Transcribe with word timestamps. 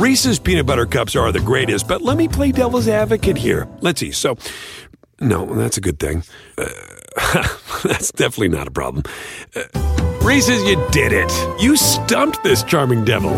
Reese's 0.00 0.38
peanut 0.38 0.64
butter 0.64 0.86
cups 0.86 1.14
are 1.14 1.30
the 1.30 1.40
greatest, 1.40 1.86
but 1.86 2.00
let 2.00 2.16
me 2.16 2.26
play 2.26 2.52
devil's 2.52 2.88
advocate 2.88 3.36
here. 3.36 3.68
Let's 3.82 4.00
see. 4.00 4.12
So, 4.12 4.38
no, 5.20 5.44
that's 5.44 5.76
a 5.76 5.82
good 5.82 5.98
thing. 5.98 6.24
Uh, 6.56 6.70
that's 7.84 8.10
definitely 8.10 8.48
not 8.48 8.66
a 8.66 8.70
problem. 8.70 9.04
Uh, 9.54 9.64
Reese's, 10.22 10.64
you 10.64 10.82
did 10.90 11.12
it. 11.12 11.30
You 11.60 11.76
stumped 11.76 12.42
this 12.42 12.64
charming 12.64 13.04
devil. 13.04 13.30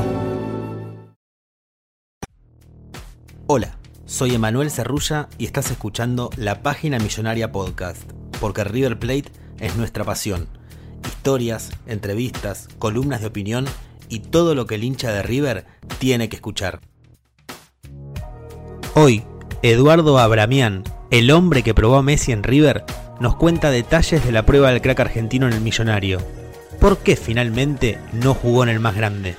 Hola, 3.48 3.76
soy 4.06 4.32
Emanuel 4.36 4.70
Cerrulla 4.70 5.28
y 5.38 5.46
estás 5.46 5.68
escuchando 5.72 6.30
la 6.36 6.62
Página 6.62 7.00
Millonaria 7.00 7.50
Podcast, 7.50 8.08
porque 8.40 8.62
River 8.62 9.00
Plate 9.00 9.32
es 9.58 9.74
nuestra 9.74 10.04
pasión. 10.04 10.46
Historias, 11.04 11.72
entrevistas, 11.88 12.68
columnas 12.78 13.20
de 13.20 13.26
opinión 13.26 13.66
y 14.12 14.20
todo 14.20 14.54
lo 14.54 14.66
que 14.66 14.74
el 14.74 14.84
hincha 14.84 15.10
de 15.10 15.22
River 15.22 15.64
tiene 16.02 16.28
que 16.28 16.34
escuchar. 16.34 16.80
Hoy, 18.96 19.22
Eduardo 19.62 20.18
Abramián, 20.18 20.82
el 21.12 21.30
hombre 21.30 21.62
que 21.62 21.74
probó 21.74 21.98
a 21.98 22.02
Messi 22.02 22.32
en 22.32 22.42
River, 22.42 22.84
nos 23.20 23.36
cuenta 23.36 23.70
detalles 23.70 24.24
de 24.24 24.32
la 24.32 24.44
prueba 24.44 24.72
del 24.72 24.82
crack 24.82 24.98
argentino 24.98 25.46
en 25.46 25.52
el 25.52 25.60
Millonario. 25.60 26.18
¿Por 26.80 26.98
qué 26.98 27.14
finalmente 27.14 28.00
no 28.12 28.34
jugó 28.34 28.64
en 28.64 28.70
el 28.70 28.80
más 28.80 28.96
grande? 28.96 29.36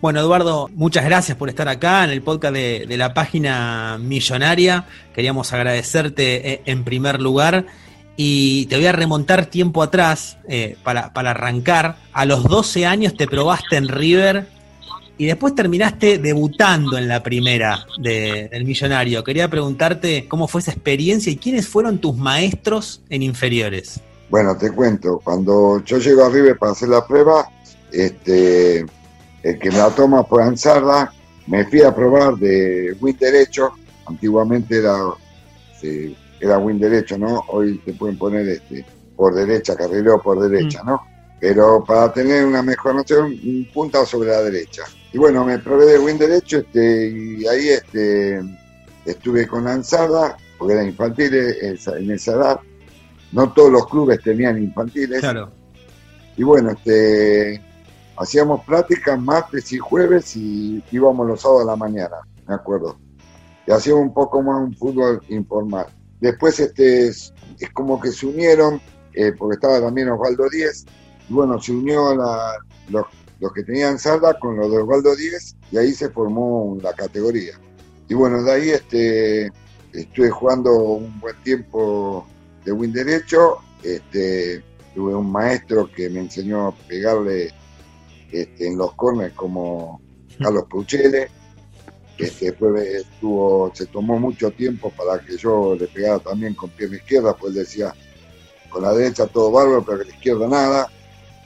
Bueno, 0.00 0.18
Eduardo, 0.18 0.68
muchas 0.74 1.04
gracias 1.04 1.38
por 1.38 1.48
estar 1.48 1.68
acá 1.68 2.02
en 2.02 2.10
el 2.10 2.22
podcast 2.22 2.52
de, 2.52 2.96
la 2.96 3.14
página 3.14 3.96
Millonaria. 4.00 4.86
Queríamos 5.14 5.52
agradecerte 5.52 6.52
eh, 6.52 6.62
en 6.66 6.82
primer 6.82 7.20
lugar 7.22 7.66
y 8.16 8.66
te 8.66 8.76
voy 8.76 8.86
a 8.86 8.92
remontar 8.92 9.46
tiempo 9.46 9.82
atrás 9.82 10.38
eh, 10.48 10.76
para, 10.82 11.12
para, 11.12 11.32
arrancar. 11.32 11.96
A 12.12 12.24
los 12.24 12.44
12 12.44 12.86
años 12.86 13.14
te 13.14 13.26
probaste 13.26 13.76
en 13.76 13.88
River 13.88 14.48
y 15.18 15.26
después 15.26 15.54
terminaste 15.54 16.18
debutando 16.18 16.96
en 16.96 17.08
la 17.08 17.22
primera 17.22 17.86
de, 17.98 18.48
del 18.50 18.64
Millonario. 18.64 19.22
Quería 19.22 19.48
preguntarte 19.48 20.26
cómo 20.28 20.48
fue 20.48 20.62
esa 20.62 20.72
experiencia 20.72 21.30
y 21.30 21.36
quiénes 21.36 21.68
fueron 21.68 21.98
tus 21.98 22.16
maestros 22.16 23.02
en 23.10 23.22
inferiores. 23.22 24.00
Bueno, 24.30 24.56
te 24.56 24.70
cuento, 24.72 25.20
cuando 25.22 25.82
yo 25.84 25.98
llego 25.98 26.24
a 26.24 26.30
River 26.30 26.58
para 26.58 26.72
hacer 26.72 26.88
la 26.88 27.06
prueba, 27.06 27.48
este, 27.92 28.80
el 29.42 29.58
que 29.58 29.70
me 29.70 29.78
la 29.78 29.90
toma 29.90 30.24
fue 30.24 30.42
Ansarda, 30.42 31.12
me 31.46 31.64
fui 31.66 31.82
a 31.82 31.94
probar 31.94 32.36
de 32.36 32.96
win 33.00 33.16
derecho, 33.18 33.72
antiguamente 34.06 34.78
era... 34.78 34.96
Sí, 35.80 36.16
era 36.40 36.58
win 36.58 36.78
derecho, 36.78 37.18
¿no? 37.18 37.44
Hoy 37.48 37.78
te 37.78 37.92
pueden 37.92 38.18
poner 38.18 38.48
este 38.48 38.84
por 39.16 39.34
derecha, 39.34 39.74
carrilero 39.74 40.20
por 40.20 40.40
derecha, 40.40 40.82
¿no? 40.84 41.02
Pero 41.40 41.82
para 41.84 42.12
tener 42.12 42.44
una 42.44 42.62
mejor 42.62 42.94
noción, 42.94 43.26
un 43.26 43.68
punta 43.72 44.04
sobre 44.04 44.30
la 44.30 44.42
derecha. 44.42 44.82
Y 45.12 45.18
bueno, 45.18 45.44
me 45.44 45.58
probé 45.58 45.86
de 45.86 45.98
win 45.98 46.18
derecho 46.18 46.58
este, 46.58 47.08
y 47.08 47.46
ahí 47.46 47.68
este, 47.68 48.40
estuve 49.04 49.46
con 49.46 49.66
Ansarda, 49.66 50.36
porque 50.58 50.74
era 50.74 50.84
infantil 50.84 51.34
en 51.34 52.10
esa 52.10 52.32
edad. 52.32 52.60
No 53.32 53.52
todos 53.52 53.72
los 53.72 53.86
clubes 53.88 54.22
tenían 54.22 54.62
infantiles. 54.62 55.20
Claro. 55.20 55.50
Y 56.36 56.42
bueno, 56.42 56.70
este, 56.70 57.62
hacíamos 58.16 58.64
prácticas 58.64 59.20
martes 59.20 59.72
y 59.72 59.78
jueves 59.78 60.36
y 60.36 60.82
íbamos 60.90 61.26
los 61.26 61.40
sábados 61.40 61.62
a 61.62 61.70
la 61.70 61.76
mañana, 61.76 62.16
me 62.46 62.54
acuerdo. 62.54 62.96
Y 63.66 63.72
hacíamos 63.72 64.02
un 64.02 64.14
poco 64.14 64.42
más 64.42 64.62
un 64.62 64.74
fútbol 64.74 65.22
informal. 65.28 65.86
Después 66.20 66.58
este, 66.60 67.08
es, 67.08 67.32
es 67.58 67.70
como 67.70 68.00
que 68.00 68.10
se 68.10 68.26
unieron, 68.26 68.80
eh, 69.12 69.32
porque 69.36 69.54
estaba 69.54 69.80
también 69.80 70.08
Osvaldo 70.08 70.48
Díez, 70.50 70.84
y 71.28 71.32
bueno, 71.32 71.60
se 71.60 71.72
unió 71.72 72.14
la, 72.14 72.54
los, 72.88 73.06
los, 73.40 73.52
que 73.52 73.62
tenían 73.62 73.98
Sarda 73.98 74.38
con 74.38 74.56
los 74.56 74.70
de 74.70 74.78
Osvaldo 74.78 75.14
Díez, 75.14 75.56
y 75.70 75.78
ahí 75.78 75.92
se 75.92 76.10
formó 76.10 76.76
la 76.82 76.92
categoría. 76.92 77.58
Y 78.08 78.14
bueno, 78.14 78.42
de 78.42 78.52
ahí 78.52 78.70
este, 78.70 79.50
estuve 79.92 80.30
jugando 80.30 80.72
un 80.72 81.20
buen 81.20 81.36
tiempo 81.42 82.26
de 82.64 82.72
win 82.72 82.92
derecho, 82.92 83.58
este, 83.82 84.62
tuve 84.94 85.14
un 85.14 85.30
maestro 85.30 85.90
que 85.94 86.08
me 86.08 86.20
enseñó 86.20 86.68
a 86.68 86.74
pegarle 86.74 87.52
este, 88.32 88.66
en 88.66 88.78
los 88.78 88.94
corners 88.94 89.34
como 89.34 90.00
Carlos 90.38 90.64
Puchele, 90.68 91.28
este, 92.18 92.46
después 92.46 92.82
estuvo, 92.82 93.70
se 93.74 93.86
tomó 93.86 94.18
mucho 94.18 94.50
tiempo 94.50 94.90
para 94.90 95.18
que 95.20 95.36
yo 95.36 95.76
le 95.78 95.86
pegara 95.86 96.18
también 96.18 96.54
con 96.54 96.70
pierna 96.70 96.96
izquierda, 96.96 97.36
pues 97.36 97.54
decía, 97.54 97.94
con 98.70 98.82
la 98.82 98.92
derecha 98.92 99.26
todo 99.26 99.50
bárbaro, 99.50 99.84
pero 99.84 99.98
con 99.98 100.08
la 100.08 100.14
izquierda 100.14 100.48
nada, 100.48 100.90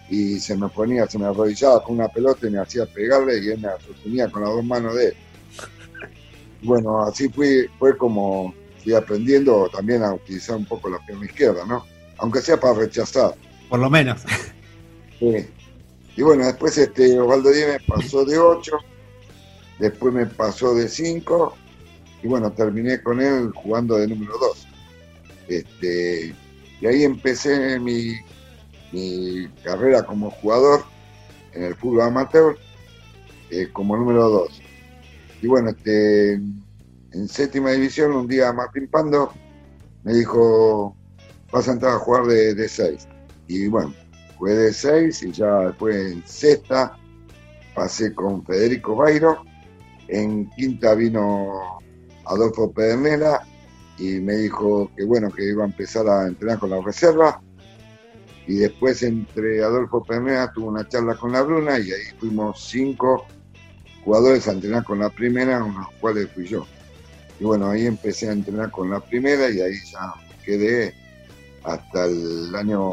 y 0.08 0.38
se 0.38 0.56
me 0.56 0.68
ponía, 0.68 1.06
se 1.06 1.18
me 1.18 1.26
arrodillaba 1.26 1.82
con 1.82 1.96
una 1.96 2.08
pelota 2.08 2.46
y 2.46 2.50
me 2.50 2.58
hacía 2.58 2.86
pegarle 2.86 3.38
y 3.38 3.48
él 3.48 3.60
me 3.60 3.68
sostenía 3.86 4.28
con 4.30 4.42
las 4.42 4.52
dos 4.52 4.64
manos 4.64 4.94
de 4.94 5.06
él. 5.08 5.14
Bueno, 6.62 7.02
así 7.02 7.28
fui, 7.28 7.68
fue 7.78 7.96
como 7.96 8.54
fui 8.82 8.94
aprendiendo 8.94 9.68
también 9.72 10.02
a 10.02 10.14
utilizar 10.14 10.56
un 10.56 10.66
poco 10.66 10.88
la 10.88 10.98
pierna 11.06 11.24
izquierda, 11.24 11.64
¿no? 11.66 11.86
Aunque 12.18 12.40
sea 12.40 12.58
para 12.58 12.74
rechazar. 12.74 13.34
Por 13.68 13.78
lo 13.78 13.88
menos. 13.88 14.22
Sí. 15.18 15.46
Y 16.16 16.22
bueno, 16.22 16.44
después 16.44 16.76
este 16.76 17.18
Osvaldo 17.18 17.50
Díaz 17.50 17.68
me 17.68 17.94
pasó 17.94 18.24
de 18.24 18.38
8 18.38 18.72
después 19.80 20.14
me 20.14 20.26
pasó 20.26 20.74
de 20.74 20.88
5 20.88 21.54
y 22.22 22.28
bueno, 22.28 22.52
terminé 22.52 23.02
con 23.02 23.20
él 23.20 23.50
jugando 23.54 23.96
de 23.96 24.06
número 24.06 24.34
2. 24.38 24.66
Este, 25.48 26.34
y 26.80 26.86
ahí 26.86 27.02
empecé 27.02 27.80
mi, 27.80 28.14
mi, 28.92 29.48
carrera 29.64 30.04
como 30.04 30.30
jugador 30.30 30.84
en 31.54 31.64
el 31.64 31.74
fútbol 31.74 32.02
amateur 32.02 32.56
eh, 33.50 33.68
como 33.72 33.96
número 33.96 34.28
2. 34.28 34.62
Y 35.42 35.46
bueno, 35.46 35.70
este, 35.70 36.34
en 36.34 37.28
séptima 37.28 37.70
división 37.70 38.12
un 38.12 38.28
día 38.28 38.52
Martín 38.52 38.86
Pando 38.86 39.32
me 40.04 40.12
dijo, 40.12 40.94
vas 41.50 41.68
a 41.68 41.72
entrar 41.72 41.94
a 41.94 41.98
jugar 41.98 42.26
de 42.26 42.68
6. 42.68 43.08
Y 43.48 43.66
bueno, 43.66 43.94
jugué 44.36 44.54
de 44.54 44.72
6 44.74 45.22
y 45.22 45.32
ya 45.32 45.60
después 45.60 46.12
en 46.12 46.26
sexta 46.26 46.98
pasé 47.74 48.14
con 48.14 48.44
Federico 48.44 48.94
Bairo 48.94 49.49
en 50.10 50.50
quinta 50.50 50.94
vino 50.94 51.78
Adolfo 52.26 52.72
Pedernera 52.72 53.40
y 53.98 54.20
me 54.20 54.34
dijo 54.36 54.90
que 54.96 55.04
bueno, 55.04 55.30
que 55.30 55.48
iba 55.48 55.62
a 55.62 55.66
empezar 55.66 56.08
a 56.08 56.26
entrenar 56.26 56.58
con 56.58 56.70
la 56.70 56.80
reserva. 56.80 57.40
Y 58.46 58.56
después 58.56 59.02
entre 59.02 59.62
Adolfo 59.62 60.02
Pedernera 60.02 60.52
tuvo 60.52 60.68
una 60.68 60.88
charla 60.88 61.14
con 61.14 61.32
la 61.32 61.42
Bruna 61.42 61.78
y 61.78 61.92
ahí 61.92 62.02
fuimos 62.18 62.68
cinco 62.68 63.26
jugadores 64.04 64.48
a 64.48 64.52
entrenar 64.52 64.84
con 64.84 64.98
la 64.98 65.10
primera, 65.10 65.62
unos 65.62 65.88
cuales 66.00 66.28
fui 66.34 66.46
yo. 66.46 66.66
Y 67.38 67.44
bueno, 67.44 67.70
ahí 67.70 67.86
empecé 67.86 68.28
a 68.28 68.32
entrenar 68.32 68.70
con 68.70 68.90
la 68.90 69.00
primera 69.00 69.48
y 69.50 69.60
ahí 69.60 69.74
ya 69.92 70.14
quedé 70.44 70.94
hasta 71.62 72.06
el 72.06 72.54
año 72.54 72.92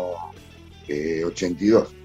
eh, 0.88 1.24
82. 1.26 1.96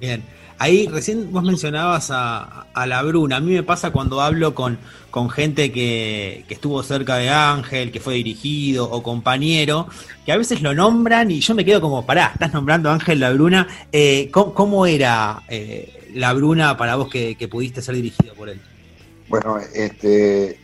Bien. 0.00 0.22
Ahí 0.60 0.86
recién 0.88 1.32
vos 1.32 1.42
mencionabas 1.42 2.10
a, 2.10 2.66
a, 2.74 2.86
la 2.86 3.02
Bruna. 3.02 3.36
A 3.36 3.40
mí 3.40 3.54
me 3.54 3.62
pasa 3.62 3.92
cuando 3.92 4.20
hablo 4.20 4.54
con, 4.54 4.78
con 5.10 5.30
gente 5.30 5.72
que, 5.72 6.44
que, 6.46 6.52
estuvo 6.52 6.82
cerca 6.82 7.16
de 7.16 7.30
Ángel, 7.30 7.90
que 7.90 7.98
fue 7.98 8.16
dirigido 8.16 8.84
o 8.84 9.02
compañero, 9.02 9.88
que 10.26 10.32
a 10.32 10.36
veces 10.36 10.60
lo 10.60 10.74
nombran 10.74 11.30
y 11.30 11.40
yo 11.40 11.54
me 11.54 11.64
quedo 11.64 11.80
como, 11.80 12.04
pará, 12.04 12.32
estás 12.34 12.52
nombrando 12.52 12.90
a 12.90 12.92
Ángel 12.92 13.20
la 13.20 13.32
Bruna. 13.32 13.66
Eh, 13.90 14.28
¿cómo, 14.30 14.52
¿cómo, 14.52 14.84
era 14.84 15.42
eh, 15.48 16.10
la 16.12 16.34
Bruna 16.34 16.76
para 16.76 16.96
vos 16.96 17.08
que, 17.08 17.48
pudiste 17.50 17.80
ser 17.80 17.94
dirigido 17.94 18.34
por 18.34 18.50
él? 18.50 18.60
Bueno, 19.30 19.56
este, 19.74 20.58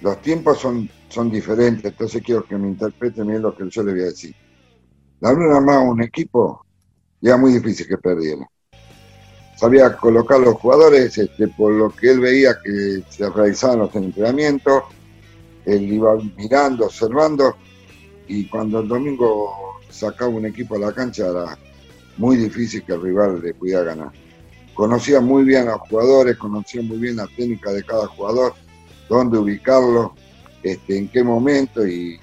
los 0.00 0.22
tiempos 0.22 0.60
son, 0.60 0.88
son 1.08 1.28
diferentes, 1.28 1.86
entonces 1.86 2.22
quiero 2.24 2.44
que 2.44 2.56
me 2.56 2.68
interpreten 2.68 3.26
bien 3.26 3.42
lo 3.42 3.56
que 3.56 3.68
yo 3.68 3.82
le 3.82 3.94
voy 3.94 4.02
a 4.02 4.04
decir. 4.04 4.32
La 5.18 5.32
Bruna 5.32 5.56
armaba 5.56 5.80
un 5.80 6.00
equipo 6.04 6.64
y 7.20 7.26
era 7.26 7.36
muy 7.36 7.52
difícil 7.52 7.88
que 7.88 7.98
perdiera 7.98 8.46
sabía 9.60 9.94
colocar 9.94 10.40
los 10.40 10.54
jugadores 10.54 11.18
este, 11.18 11.46
por 11.48 11.70
lo 11.72 11.90
que 11.90 12.12
él 12.12 12.20
veía 12.20 12.56
que 12.64 13.02
se 13.10 13.28
realizaban 13.28 13.80
los 13.80 13.94
entrenamientos, 13.94 14.84
él 15.66 15.82
iba 15.92 16.16
mirando, 16.34 16.86
observando, 16.86 17.56
y 18.26 18.46
cuando 18.46 18.80
el 18.80 18.88
domingo 18.88 19.78
sacaba 19.90 20.30
un 20.30 20.46
equipo 20.46 20.76
a 20.76 20.78
la 20.78 20.92
cancha 20.92 21.28
era 21.28 21.58
muy 22.16 22.38
difícil 22.38 22.82
que 22.84 22.94
el 22.94 23.02
rival 23.02 23.42
le 23.42 23.52
pudiera 23.52 23.82
ganar. 23.82 24.12
Conocía 24.72 25.20
muy 25.20 25.44
bien 25.44 25.68
a 25.68 25.72
los 25.72 25.80
jugadores, 25.90 26.38
conocía 26.38 26.80
muy 26.80 26.96
bien 26.96 27.16
la 27.16 27.26
técnica 27.36 27.70
de 27.70 27.82
cada 27.82 28.06
jugador, 28.06 28.54
dónde 29.10 29.36
ubicarlo, 29.36 30.14
este, 30.62 30.96
en 30.96 31.08
qué 31.08 31.22
momento 31.22 31.86
y, 31.86 32.18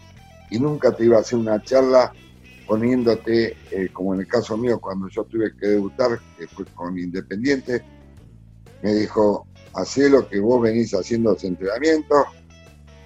nunca 0.50 0.92
te 0.92 1.06
iba 1.06 1.18
a 1.18 1.20
hacer 1.20 1.38
una 1.38 1.62
charla 1.62 2.12
poniéndote, 2.68 3.56
eh, 3.72 3.90
como 3.94 4.14
en 4.14 4.22
el 4.22 4.28
caso 4.28 4.58
mío, 4.58 4.80
cuando 4.80 5.08
yo 5.08 5.24
tuve 5.24 5.56
que 5.56 5.68
debutar, 5.68 6.20
que 6.38 6.48
fue 6.48 6.66
con 6.66 6.98
Independiente, 7.00 7.82
me 8.84 8.94
dijo, 8.94 9.48
hacé 9.74 10.10
lo 10.10 10.28
que 10.28 10.40
vos 10.40 10.62
venís 10.62 10.94
haciendo 10.94 11.32
los 11.32 11.44
entrenamientos, 11.44 12.26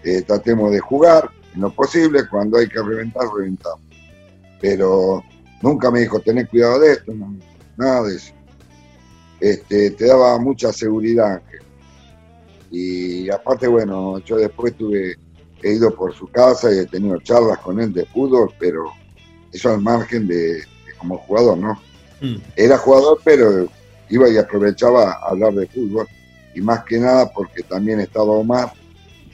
eh, 0.04 0.24
tratemos 0.24 0.72
de 0.72 0.80
jugar, 0.80 1.30
en 1.54 1.62
lo 1.62 1.72
posible, 1.72 2.28
cuando 2.30 2.58
hay 2.58 2.68
que 2.68 2.82
reventar, 2.82 3.24
reventamos. 3.36 3.82
Pero 4.60 5.24
nunca 5.62 5.92
me 5.92 6.02
dijo, 6.02 6.20
tenés 6.20 6.50
cuidado 6.50 6.80
de 6.80 6.94
esto, 6.94 7.14
nada 7.78 8.04
de 8.08 8.16
eso. 8.16 8.34
Este, 9.40 9.92
te 9.92 10.06
daba 10.06 10.38
mucha 10.40 10.72
seguridad, 10.74 11.42
Y 12.70 13.30
aparte, 13.30 13.68
bueno, 13.68 14.20
yo 14.20 14.38
después 14.38 14.76
tuve, 14.76 15.18
he 15.62 15.74
ido 15.74 15.94
por 15.94 16.14
su 16.14 16.28
casa 16.28 16.74
y 16.74 16.80
he 16.80 16.86
tenido 16.86 17.20
charlas 17.20 17.58
con 17.60 17.80
él 17.80 17.92
de 17.92 18.06
fútbol, 18.06 18.54
pero 18.58 18.86
eso 19.52 19.74
al 19.74 19.82
margen 19.82 20.28
de, 20.28 20.64
como 20.98 21.18
jugador, 21.18 21.58
¿no? 21.58 21.82
Mm. 22.22 22.36
Era 22.56 22.78
jugador, 22.78 23.20
pero 23.24 23.68
iba 24.10 24.30
y 24.30 24.38
aprovechaba 24.38 25.14
a 25.14 25.30
hablar 25.30 25.54
de 25.54 25.68
fútbol, 25.68 26.08
y 26.54 26.62
más 26.62 26.84
que 26.84 27.00
nada 27.00 27.32
porque 27.32 27.64
también 27.64 28.00
estaba 28.00 28.26
Omar, 28.26 28.74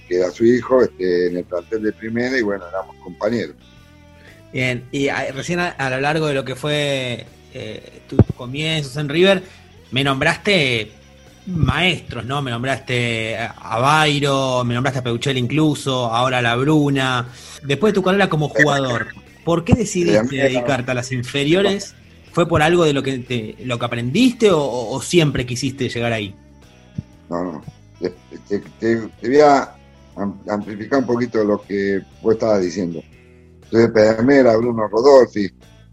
que 0.07 0.17
era 0.17 0.31
su 0.31 0.45
hijo, 0.45 0.83
este, 0.83 1.27
en 1.27 1.37
el 1.37 1.43
plantel 1.43 1.83
de 1.83 1.91
primera, 1.91 2.37
y 2.37 2.41
bueno, 2.41 2.65
éramos 2.67 2.95
compañeros. 2.97 3.55
Bien, 4.53 4.85
y 4.91 5.09
recién 5.09 5.59
a, 5.59 5.89
lo 5.89 5.99
largo 5.99 6.27
de 6.27 6.33
lo 6.33 6.45
que 6.45 6.55
fue 6.55 7.25
eh, 7.53 8.01
tus 8.07 8.19
comienzos 8.35 8.95
en 8.95 9.09
River, 9.09 9.43
me 9.91 10.03
nombraste 10.03 10.91
maestros, 11.47 12.25
¿no? 12.25 12.41
Me 12.41 12.51
nombraste 12.51 13.37
a 13.37 13.79
Bairo, 13.79 14.63
me 14.63 14.73
nombraste 14.73 14.99
a 14.99 15.03
Peuchel 15.03 15.37
incluso, 15.37 16.05
ahora 16.05 16.39
a 16.39 16.41
La 16.41 16.55
Bruna. 16.55 17.27
Después 17.63 17.93
de 17.93 17.95
tu 17.95 18.03
carrera 18.03 18.29
como 18.29 18.49
jugador, 18.49 19.07
¿por 19.47 19.63
qué 19.63 19.75
decidiste 19.75 20.35
dedicarte 20.35 20.91
a 20.91 20.93
las 20.93 21.13
inferiores? 21.13 21.95
¿Fue 22.33 22.49
por 22.49 22.61
algo 22.61 22.83
de 22.83 22.91
lo 22.91 23.01
que 23.01 23.19
te, 23.19 23.55
lo 23.63 23.79
que 23.79 23.85
aprendiste 23.85 24.49
o, 24.51 25.01
siempre 25.01 25.45
quisiste 25.45 25.87
llegar 25.87 26.11
ahí? 26.11 26.35
No, 27.29 27.43
no. 27.45 27.63
Te, 28.49 29.09
voy 29.21 29.39
a 29.39 29.73
amplificar 30.49 30.99
un 30.99 31.05
poquito 31.05 31.45
lo 31.45 31.61
que 31.61 32.01
vos 32.21 32.33
estabas 32.33 32.61
diciendo. 32.61 33.01
Entonces, 33.63 33.89
Pedernera, 33.91 34.57
Bruno 34.57 34.85
Rodolfi, 34.85 35.49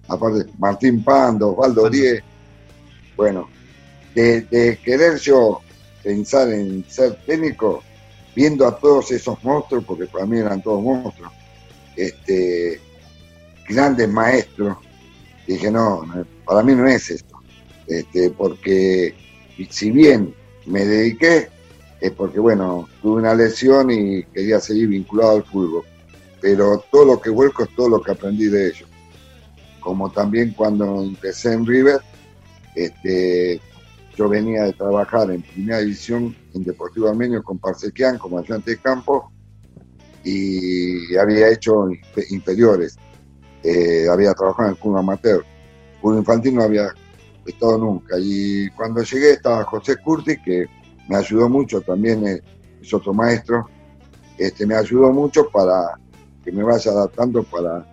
aparte 0.09 0.51
Martín 0.59 1.05
Pando, 1.05 1.53
Osvaldo 1.53 1.89
Díez. 1.89 2.25
Bueno, 3.17 3.49
de, 4.17 4.81
querer 4.85 5.17
yo 5.21 5.61
pensar 6.03 6.49
en 6.53 6.85
ser 6.89 7.15
técnico, 7.25 7.85
viendo 8.35 8.67
a 8.67 8.77
todos 8.77 9.13
esos 9.13 9.43
monstruos, 9.45 9.85
porque 9.85 10.07
para 10.07 10.27
mí 10.27 10.41
eran 10.41 10.61
todos 10.61 10.83
monstruos, 10.83 11.31
este, 11.95 12.81
grandes 13.69 14.09
maestros, 14.09 14.77
dije, 15.47 15.71
no, 15.71 16.03
para 16.45 16.63
mí 16.63 16.75
no 16.75 16.87
es 16.87 17.11
esto, 17.11 17.41
este, 17.87 18.31
porque 18.31 19.15
si 19.71 19.91
bien 19.91 20.35
me 20.67 20.85
dediqué, 20.85 21.49
es 22.01 22.11
porque, 22.13 22.39
bueno, 22.41 22.89
tuve 23.01 23.21
una 23.21 23.35
lesión 23.35 23.91
y 23.91 24.25
quería 24.25 24.61
seguir 24.61 24.89
vinculado 24.89 25.37
al 25.37 25.45
fútbol, 25.45 25.85
pero 26.41 26.85
todo 26.91 27.05
lo 27.07 27.21
que 27.21 27.31
vuelco 27.31 27.65
es 27.65 27.75
todo 27.75 27.89
lo 27.89 28.03
que 28.03 28.13
aprendí 28.13 28.47
de 28.47 28.69
ellos. 28.69 28.89
Como 29.81 30.11
también 30.11 30.53
cuando 30.53 31.03
empecé 31.03 31.53
en 31.53 31.67
River, 31.67 32.01
este, 32.75 33.61
yo 34.17 34.29
venía 34.29 34.65
de 34.65 34.73
trabajar 34.73 35.31
en 35.31 35.43
primera 35.43 35.81
división 35.81 36.35
en 36.55 36.65
Deportivo 36.65 37.09
Armenio 37.09 37.43
con 37.43 37.59
Parsequian 37.59 38.19
como 38.19 38.39
ayudante 38.39 38.73
de 38.73 38.79
campo 38.79 39.31
y 40.23 41.17
había 41.17 41.51
hecho 41.51 41.89
inferiores. 42.31 42.97
Eh, 43.65 44.07
había 44.11 44.35
trabajado 44.35 44.69
en 44.69 44.75
el 44.75 44.81
club 44.81 44.97
amateur. 44.99 45.45
Club 46.01 46.19
infantil 46.19 46.55
no 46.55 46.63
había 46.63 46.89
estado 47.47 47.79
nunca. 47.79 48.17
Y 48.21 48.69
cuando 48.71 49.03
llegué 49.03 49.33
estaba 49.33 49.65
José 49.65 49.97
Curti, 49.97 50.37
que 50.37 50.67
me 51.09 51.17
ayudó 51.17 51.49
mucho, 51.49 51.81
también 51.81 52.27
es, 52.27 52.43
otro 52.93 53.15
maestro, 53.15 53.69
este, 54.37 54.67
me 54.67 54.75
ayudó 54.75 55.11
mucho 55.11 55.49
para 55.49 55.99
que 56.45 56.53
me 56.53 56.63
vaya 56.63 56.91
adaptando 56.91 57.43
para 57.43 57.87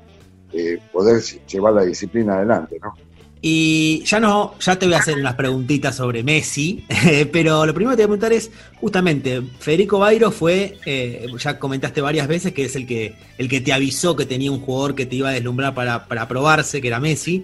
eh, 0.51 0.77
poder 0.91 1.21
llevar 1.21 1.73
la 1.73 1.83
disciplina 1.83 2.35
adelante, 2.35 2.77
¿no? 2.81 2.93
Y 3.43 4.03
ya 4.05 4.19
no, 4.19 4.53
ya 4.59 4.77
te 4.77 4.85
voy 4.85 4.93
a 4.93 4.99
hacer 4.99 5.17
unas 5.17 5.33
preguntitas 5.33 5.95
sobre 5.95 6.23
Messi, 6.23 6.85
pero 7.31 7.65
lo 7.65 7.73
primero 7.73 7.91
que 7.91 8.03
te 8.03 8.05
voy 8.05 8.15
a 8.15 8.19
preguntar 8.19 8.33
es, 8.33 8.51
justamente, 8.79 9.41
Federico 9.59 9.97
Bairo 9.97 10.29
fue, 10.29 10.77
eh, 10.85 11.25
ya 11.39 11.57
comentaste 11.57 12.01
varias 12.01 12.27
veces 12.27 12.53
que 12.53 12.65
es 12.65 12.75
el 12.75 12.85
que, 12.85 13.15
el 13.39 13.49
que 13.49 13.59
te 13.61 13.73
avisó 13.73 14.15
que 14.15 14.27
tenía 14.27 14.51
un 14.51 14.59
jugador 14.59 14.93
que 14.93 15.07
te 15.07 15.15
iba 15.15 15.29
a 15.29 15.33
deslumbrar 15.33 15.73
para, 15.73 16.07
para 16.07 16.27
probarse, 16.27 16.81
que 16.81 16.87
era 16.87 16.99
Messi. 16.99 17.43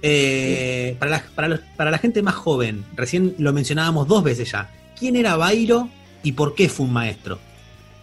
Eh, 0.00 0.96
para, 0.98 1.10
la, 1.10 1.24
para, 1.34 1.60
para, 1.76 1.90
la, 1.90 1.98
gente 1.98 2.22
más 2.22 2.34
joven, 2.34 2.84
recién 2.94 3.34
lo 3.38 3.52
mencionábamos 3.52 4.06
dos 4.06 4.22
veces 4.22 4.50
ya, 4.50 4.70
¿quién 4.98 5.16
era 5.16 5.36
Bairo 5.36 5.88
y 6.22 6.32
por 6.32 6.54
qué 6.54 6.68
fue 6.68 6.84
un 6.86 6.92
maestro? 6.92 7.38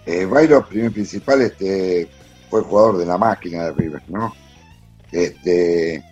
Eh, 0.06 0.26
Bairo, 0.26 0.66
primer 0.68 0.92
principal, 0.92 1.42
este, 1.42 2.08
fue 2.50 2.62
jugador 2.62 2.98
de 2.98 3.06
la 3.06 3.18
máquina 3.18 3.66
de 3.66 3.74
River, 3.74 4.02
¿no? 4.08 4.36
Este, 5.12 6.04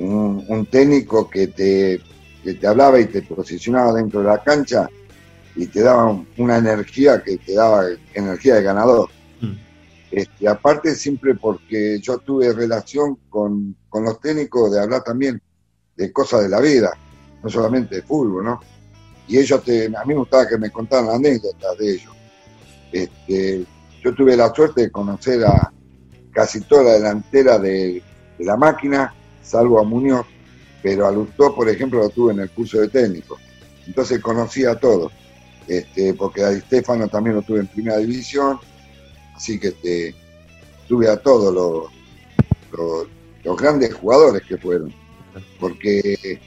un, 0.00 0.66
técnico 0.66 1.28
que 1.28 1.48
te, 1.48 2.00
te 2.42 2.66
hablaba 2.66 3.00
y 3.00 3.06
te 3.06 3.22
posicionaba 3.22 3.94
dentro 3.94 4.20
de 4.20 4.26
la 4.26 4.42
cancha 4.42 4.88
y 5.54 5.66
te 5.66 5.82
daba 5.82 6.22
una 6.38 6.58
energía 6.58 7.22
que 7.22 7.36
te 7.38 7.54
daba 7.54 7.84
energía 8.14 8.56
de 8.56 8.62
ganador. 8.62 9.08
Mm. 9.40 9.54
Este, 10.10 10.48
aparte, 10.48 10.94
siempre 10.94 11.34
porque 11.34 11.98
yo 12.00 12.18
tuve 12.18 12.52
relación 12.52 13.18
con, 13.28 13.76
los 13.92 14.20
técnicos 14.20 14.72
de 14.72 14.80
hablar 14.80 15.02
también 15.02 15.40
de 15.96 16.12
cosas 16.12 16.42
de 16.42 16.48
la 16.48 16.60
vida, 16.60 16.92
no 17.42 17.50
solamente 17.50 17.96
de 17.96 18.02
fútbol, 18.02 18.44
¿no? 18.44 18.60
Y 19.28 19.38
ellos, 19.38 19.62
te, 19.62 19.86
a 19.86 20.04
mí 20.04 20.14
me 20.14 20.20
gustaba 20.20 20.48
que 20.48 20.58
me 20.58 20.70
contaran 20.70 21.10
anécdotas 21.10 21.78
de 21.78 21.92
ellos. 21.92 22.12
Este, 22.90 23.64
yo 24.02 24.14
tuve 24.14 24.36
la 24.36 24.52
suerte 24.52 24.82
de 24.82 24.90
conocer 24.90 25.44
a 25.44 25.72
casi 26.32 26.60
toda 26.62 26.84
la 26.84 26.92
delantera 26.92 27.58
de, 27.58 28.02
de 28.38 28.44
la 28.44 28.56
máquina 28.56 29.14
salvo 29.42 29.80
a 29.80 29.84
Muñoz, 29.84 30.26
pero 30.82 31.06
a 31.06 31.12
Lustó, 31.12 31.54
por 31.54 31.68
ejemplo, 31.68 32.00
lo 32.00 32.08
tuve 32.08 32.32
en 32.32 32.40
el 32.40 32.50
curso 32.50 32.80
de 32.80 32.88
técnico. 32.88 33.38
Entonces 33.86 34.20
conocía 34.20 34.72
a 34.72 34.78
todos, 34.78 35.12
este, 35.66 36.14
porque 36.14 36.42
a 36.42 36.50
Estefano 36.50 37.08
también 37.08 37.36
lo 37.36 37.42
tuve 37.42 37.60
en 37.60 37.66
primera 37.66 37.98
división, 37.98 38.58
así 39.34 39.58
que 39.58 39.68
este, 39.68 40.14
tuve 40.88 41.08
a 41.08 41.16
todos 41.16 41.54
los, 41.54 43.08
los, 43.44 43.56
grandes 43.56 43.94
jugadores 43.94 44.42
que 44.42 44.58
fueron, 44.58 44.92
porque 45.58 46.40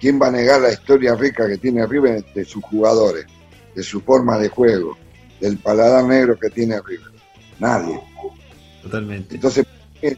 ¿quién 0.00 0.20
va 0.20 0.28
a 0.28 0.30
negar 0.30 0.60
la 0.60 0.72
historia 0.72 1.14
rica 1.14 1.48
que 1.48 1.58
tiene 1.58 1.86
River 1.86 2.24
de 2.34 2.44
sus 2.44 2.62
jugadores, 2.64 3.26
de 3.74 3.82
su 3.82 4.00
forma 4.00 4.38
de 4.38 4.48
juego, 4.48 4.96
del 5.40 5.58
paladar 5.58 6.04
negro 6.04 6.38
que 6.38 6.50
tiene 6.50 6.80
River? 6.80 7.10
Nadie. 7.58 8.00
Totalmente. 8.82 9.34
Entonces, 9.34 9.66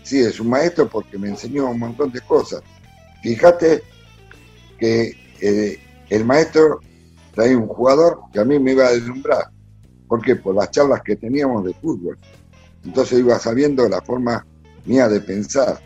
sí, 0.03 0.21
es 0.21 0.41
un 0.41 0.49
maestro 0.49 0.89
porque 0.89 1.19
me 1.19 1.29
enseñó 1.29 1.71
un 1.71 1.79
montón 1.79 2.11
de 2.13 2.21
cosas. 2.21 2.63
Fíjate 3.23 3.83
que 4.79 5.17
eh, 5.41 5.79
el 6.09 6.25
maestro 6.25 6.81
traía 7.35 7.57
un 7.57 7.69
jugador 7.69 8.21
que 8.33 8.41
a 8.41 8.45
mí 8.45 8.59
me 8.59 8.73
iba 8.73 8.87
a 8.87 8.93
deslumbrar. 8.93 9.51
¿Por 10.09 10.23
qué? 10.23 10.37
Por 10.37 10.55
las 10.55 10.71
charlas 10.71 11.03
que 11.03 11.17
teníamos 11.17 11.65
de 11.65 11.75
fútbol. 11.75 12.19
Entonces 12.85 13.19
iba 13.19 13.39
sabiendo 13.39 13.89
la 13.89 14.03
forma 14.03 14.47
mía 14.85 15.09
de 15.09 15.21
pensar 15.21 15.81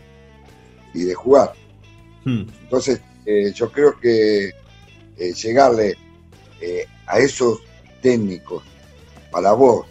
y 0.93 1.03
de 1.03 1.13
jugar. 1.13 1.53
Hmm. 2.25 2.43
Entonces 2.63 3.01
eh, 3.25 3.51
yo 3.53 3.71
creo 3.71 3.99
que 3.99 4.47
eh, 5.17 5.33
llegarle 5.33 5.95
a 7.05 7.19
esos 7.19 7.59
técnicos 8.01 8.63
para 9.31 9.53
vos, 9.53 9.85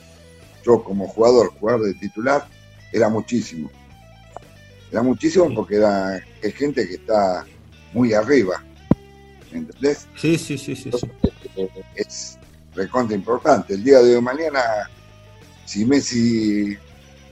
yo 0.65 0.83
como 0.83 1.07
jugador, 1.07 1.53
jugador 1.61 1.87
de 1.87 1.95
titular, 1.95 2.47
era 2.93 3.09
muchísimo. 3.09 3.71
Muchísimo 5.03 5.53
porque 5.55 5.77
era 5.77 6.21
gente 6.55 6.87
que 6.87 6.95
está 6.95 7.45
muy 7.93 8.13
arriba. 8.13 8.63
¿Entendés? 9.53 10.07
Sí, 10.17 10.39
sí, 10.39 10.59
sí, 10.59 10.77
sí. 10.77 10.91
Es 11.95 12.39
recontra 12.75 13.17
importante. 13.17 13.75
El 13.75 13.85
día 13.85 14.01
de 14.01 14.17
hoy 14.17 14.23
mañana, 14.23 14.61
si 15.65 15.85
Messi 15.85 16.77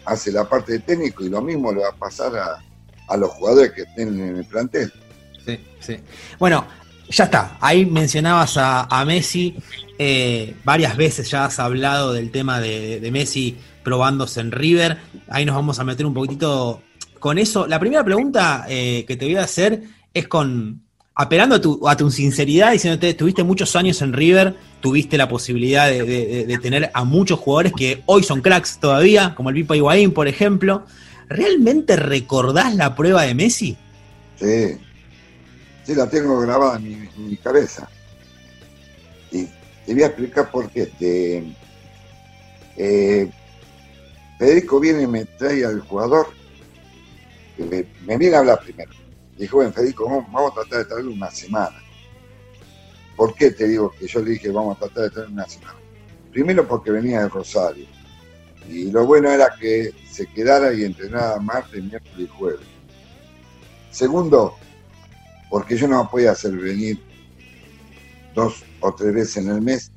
hace 0.05 0.33
la 0.33 0.49
parte 0.49 0.73
de 0.73 0.79
técnico 0.81 1.25
y 1.25 1.29
lo 1.29 1.41
mismo 1.41 1.73
le 1.73 1.81
va 1.81 1.91
a 1.91 1.95
pasar 1.95 2.33
a, 2.37 3.17
los 3.17 3.31
jugadores 3.31 3.73
que 3.73 3.83
estén 3.83 4.21
en 4.21 4.37
el 4.39 4.45
plantel. 4.47 4.93
Sí, 5.45 5.61
sí. 5.81 5.97
Bueno, 6.39 6.67
ya 7.11 7.25
está. 7.25 7.59
Ahí 7.61 7.85
mencionabas 7.85 8.55
a, 8.57 9.05
Messi. 9.07 9.57
Eh, 9.99 10.57
varias 10.65 10.97
veces 10.97 11.31
ya 11.31 11.45
has 11.45 11.59
hablado 11.61 12.13
del 12.13 12.33
tema 12.33 12.61
de, 12.61 12.99
de 12.99 13.11
Messi 13.11 13.57
probándose 13.85 14.41
en 14.41 14.51
River. 14.51 14.99
Ahí 15.29 15.45
nos 15.45 15.55
vamos 15.55 15.79
a 15.79 15.85
meter 15.85 16.07
un 16.07 16.15
poquitito 16.15 16.83
con 17.25 17.39
eso, 17.39 17.67
la 17.67 17.81
primera 17.81 18.05
pregunta 18.05 18.67
eh, 18.69 19.07
que 19.09 19.17
te 19.17 19.25
voy 19.25 19.37
a 19.37 19.45
hacer 19.45 19.83
es 20.13 20.29
con, 20.29 20.83
apelando 21.15 21.55
a 21.55 21.59
tu, 21.59 21.89
a 21.89 21.97
tu 21.97 22.11
sinceridad, 22.11 22.73
diciéndote, 22.73 23.15
tuviste 23.15 23.43
muchos 23.43 23.75
años 23.77 24.03
en 24.03 24.13
River, 24.13 24.55
tuviste 24.81 25.17
la 25.17 25.27
posibilidad 25.27 25.89
de, 25.89 26.59
tener 26.61 26.91
a 26.93 27.05
muchos 27.05 27.39
jugadores 27.39 27.73
que 27.75 28.03
hoy 28.05 28.25
son 28.25 28.43
cracks 28.43 28.79
todavía, 28.79 29.35
como 29.35 29.49
el 29.49 29.55
Pipa 29.55 29.75
Higuaín, 29.75 30.13
por 30.13 30.29
ejemplo. 30.29 30.85
¿Realmente 31.31 31.97
recordás 31.97 32.75
la 32.75 32.95
prueba 32.95 33.23
de 33.23 33.35
Messi? 33.35 33.75
Sí, 34.39 34.77
sí, 35.85 35.95
la 35.95 36.07
tengo 36.11 36.39
grabada 36.41 36.77
en 36.77 37.09
mi, 37.27 37.37
cabeza. 37.39 37.89
Y 39.33 39.47
te 39.87 39.95
voy 39.95 40.03
a 40.03 40.07
explicar 40.09 40.51
por 40.51 40.69
qué. 40.69 40.83
Este, 40.83 41.43
eh, 42.77 43.31
viene 44.79 45.05
y 45.05 45.07
me 45.07 45.25
trae 45.25 45.65
al 45.65 45.81
jugador, 45.81 46.27
me, 47.59 48.17
viene 48.17 48.37
a 48.37 48.41
hablar 48.41 48.61
primero 48.61 48.93
Dijo, 49.37 49.57
bueno, 49.57 49.73
Federico, 49.73 50.25
vamos, 50.29 50.53
a 50.53 50.55
tratar 50.55 50.79
de 50.79 50.85
traerle 50.85 51.13
una 51.13 51.31
semana. 51.31 51.83
¿Por 53.17 53.35
qué 53.35 53.51
te 53.51 53.67
digo 53.67 53.93
que 53.99 54.07
yo 54.07 54.21
le 54.21 54.31
dije 54.33 54.51
vamos 54.51 54.77
a 54.77 54.81
tratar 54.81 55.05
de 55.05 55.11
traerle 55.11 55.35
una 55.35 55.49
semana? 55.49 55.79
Primero 56.31 56.67
porque 56.67 56.91
venía 56.93 57.23
de 57.23 57.29
Rosario. 57.29 57.87
Y 58.69 58.91
lo 58.91 59.05
bueno 59.05 59.31
era 59.31 59.55
que 59.59 59.93
se 60.09 60.27
quedara 60.27 60.73
y 60.73 60.85
entrenara 60.85 61.39
martes, 61.41 61.83
miércoles 61.83 62.19
y 62.19 62.27
jueves. 62.29 62.67
Segundo, 63.91 64.57
porque 65.51 65.77
yo 65.77 65.87
no 65.89 66.09
podía 66.09 66.33
hacer 66.33 66.53
venir 66.53 67.01
dos 68.35 68.65
o 68.81 68.95
tres 68.95 69.15
veces 69.15 69.37
en 69.39 69.51
el 69.51 69.61
mes, 69.61 69.91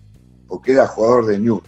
porque 0.48 0.72
era 0.74 0.88
jugador 0.88 1.26
de 1.26 1.40
New. 1.40 1.62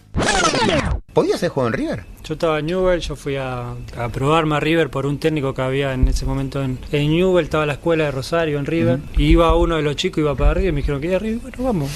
¿Podía 1.12 1.36
ser 1.36 1.50
juego 1.50 1.68
en 1.68 1.72
River? 1.72 2.04
Yo 2.24 2.34
estaba 2.34 2.60
en 2.60 2.66
Newell, 2.66 3.00
yo 3.00 3.16
fui 3.16 3.36
a, 3.36 3.72
a, 3.96 4.08
probarme 4.10 4.56
a 4.56 4.60
River 4.60 4.90
por 4.90 5.06
un 5.06 5.18
técnico 5.18 5.52
que 5.54 5.62
había 5.62 5.92
en 5.92 6.06
ese 6.06 6.24
momento 6.24 6.62
en, 6.62 6.78
en 6.92 7.10
Newell, 7.10 7.44
estaba 7.44 7.66
la 7.66 7.72
escuela 7.74 8.04
de 8.04 8.10
Rosario 8.12 8.58
en 8.58 8.66
River, 8.66 9.00
y 9.16 9.24
iba 9.24 9.54
uno 9.56 9.76
de 9.76 9.82
los 9.82 9.96
chicos, 9.96 10.18
iba 10.18 10.34
para 10.34 10.52
arriba 10.52 10.68
y 10.68 10.72
me 10.72 10.80
dijeron 10.82 11.00
que 11.00 11.08
iba 11.08 11.18
River, 11.18 11.40
bueno, 11.40 11.56
vamos. 11.64 11.90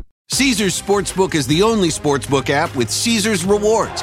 Caesars 0.28 0.74
Sportsbook 0.74 1.34
is 1.34 1.46
the 1.46 1.62
only 1.62 1.90
sportsbook 1.90 2.50
app 2.50 2.74
with 2.76 2.88
Caesars 2.88 3.44
Rewards. 3.44 4.02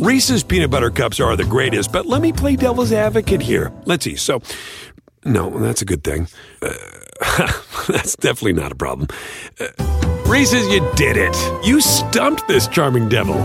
Reese's 0.00 0.42
peanut 0.42 0.70
butter 0.70 0.88
cups 0.88 1.20
are 1.20 1.36
the 1.36 1.44
greatest, 1.44 1.92
but 1.92 2.06
let 2.06 2.22
me 2.22 2.32
play 2.32 2.56
devil's 2.56 2.90
advocate 2.90 3.42
here. 3.42 3.70
Let's 3.84 4.02
see. 4.02 4.16
So, 4.16 4.40
no, 5.26 5.50
that's 5.58 5.82
a 5.82 5.84
good 5.84 6.02
thing. 6.02 6.26
Uh, 6.62 6.72
that's 7.86 8.16
definitely 8.16 8.54
not 8.54 8.72
a 8.72 8.74
problem. 8.74 9.08
Uh, 9.60 9.66
Reese's, 10.24 10.66
you 10.72 10.80
did 10.96 11.18
it. 11.18 11.36
You 11.62 11.82
stumped 11.82 12.48
this 12.48 12.66
charming 12.66 13.10
devil. 13.10 13.36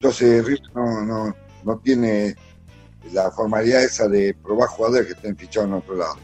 Entonces, 0.00 0.44
Reese 0.44 0.68
no, 0.74 1.04
no, 1.04 1.32
no 1.62 1.78
tiene 1.84 2.34
la 3.12 3.30
formalidad 3.30 3.84
esa 3.84 4.08
de 4.08 4.34
probar 4.34 4.68
jugadores 4.68 5.06
que 5.06 5.12
estén 5.12 5.36
fichados 5.36 5.68
en 5.68 5.74
otro 5.74 5.94
lado. 5.94 6.16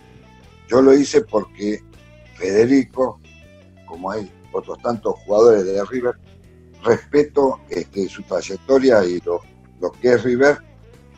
Yo 0.67 0.83
lo 0.83 0.93
hice 0.93 1.21
porque 1.21 1.79
Federico, 2.35 3.21
como 3.87 4.11
hay 4.11 4.29
otros 4.51 4.83
tantos 4.83 5.15
jugadores 5.21 5.65
de 5.65 5.85
River, 5.85 6.17
respeto 6.83 7.61
este, 7.69 8.09
su 8.09 8.23
trayectoria 8.23 9.05
y 9.05 9.21
lo, 9.21 9.43
que 10.01 10.13
es 10.13 10.23
River, 10.23 10.59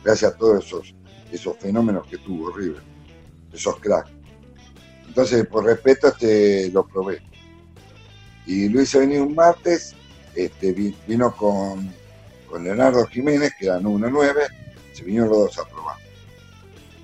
gracias 0.03 0.33
a 0.33 0.37
todos 0.37 0.65
esos, 0.65 0.95
esos 1.31 1.57
fenómenos 1.57 2.07
que 2.07 2.17
tuvo 2.17 2.51
River, 2.51 2.81
esos 3.53 3.79
cracks. 3.79 4.11
Entonces, 5.07 5.45
por 5.47 5.65
respeto, 5.65 6.07
este, 6.07 6.69
lo 6.71 6.85
probé. 6.85 7.21
Y 8.45 8.67
Luis 8.69 8.89
hice 8.89 8.99
venir 8.99 9.21
un 9.21 9.33
martes, 9.33 9.95
este, 10.35 10.71
vino 11.07 11.35
con, 11.35 11.91
con 12.49 12.63
Leonardo 12.63 13.05
Jiménez, 13.07 13.53
que 13.57 13.65
era 13.65 13.79
1-9, 13.79 14.33
se 14.93 15.03
vinieron 15.03 15.29
los 15.29 15.37
dos 15.39 15.59
a 15.59 15.65
probar. 15.69 15.95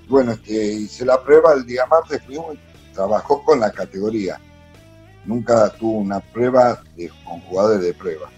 Bueno, 0.08 0.32
este, 0.32 0.52
hice 0.52 1.04
la 1.04 1.22
prueba 1.22 1.54
el 1.54 1.64
día 1.64 1.86
martes, 1.86 2.22
fuimos, 2.24 2.56
trabajó 2.92 3.42
con 3.44 3.60
la 3.60 3.72
categoría. 3.72 4.38
Nunca 5.24 5.70
tuvo 5.70 5.98
una 5.98 6.20
prueba 6.20 6.82
con 7.24 7.40
jugadores 7.40 7.82
de 7.82 7.94
prueba 7.94 8.28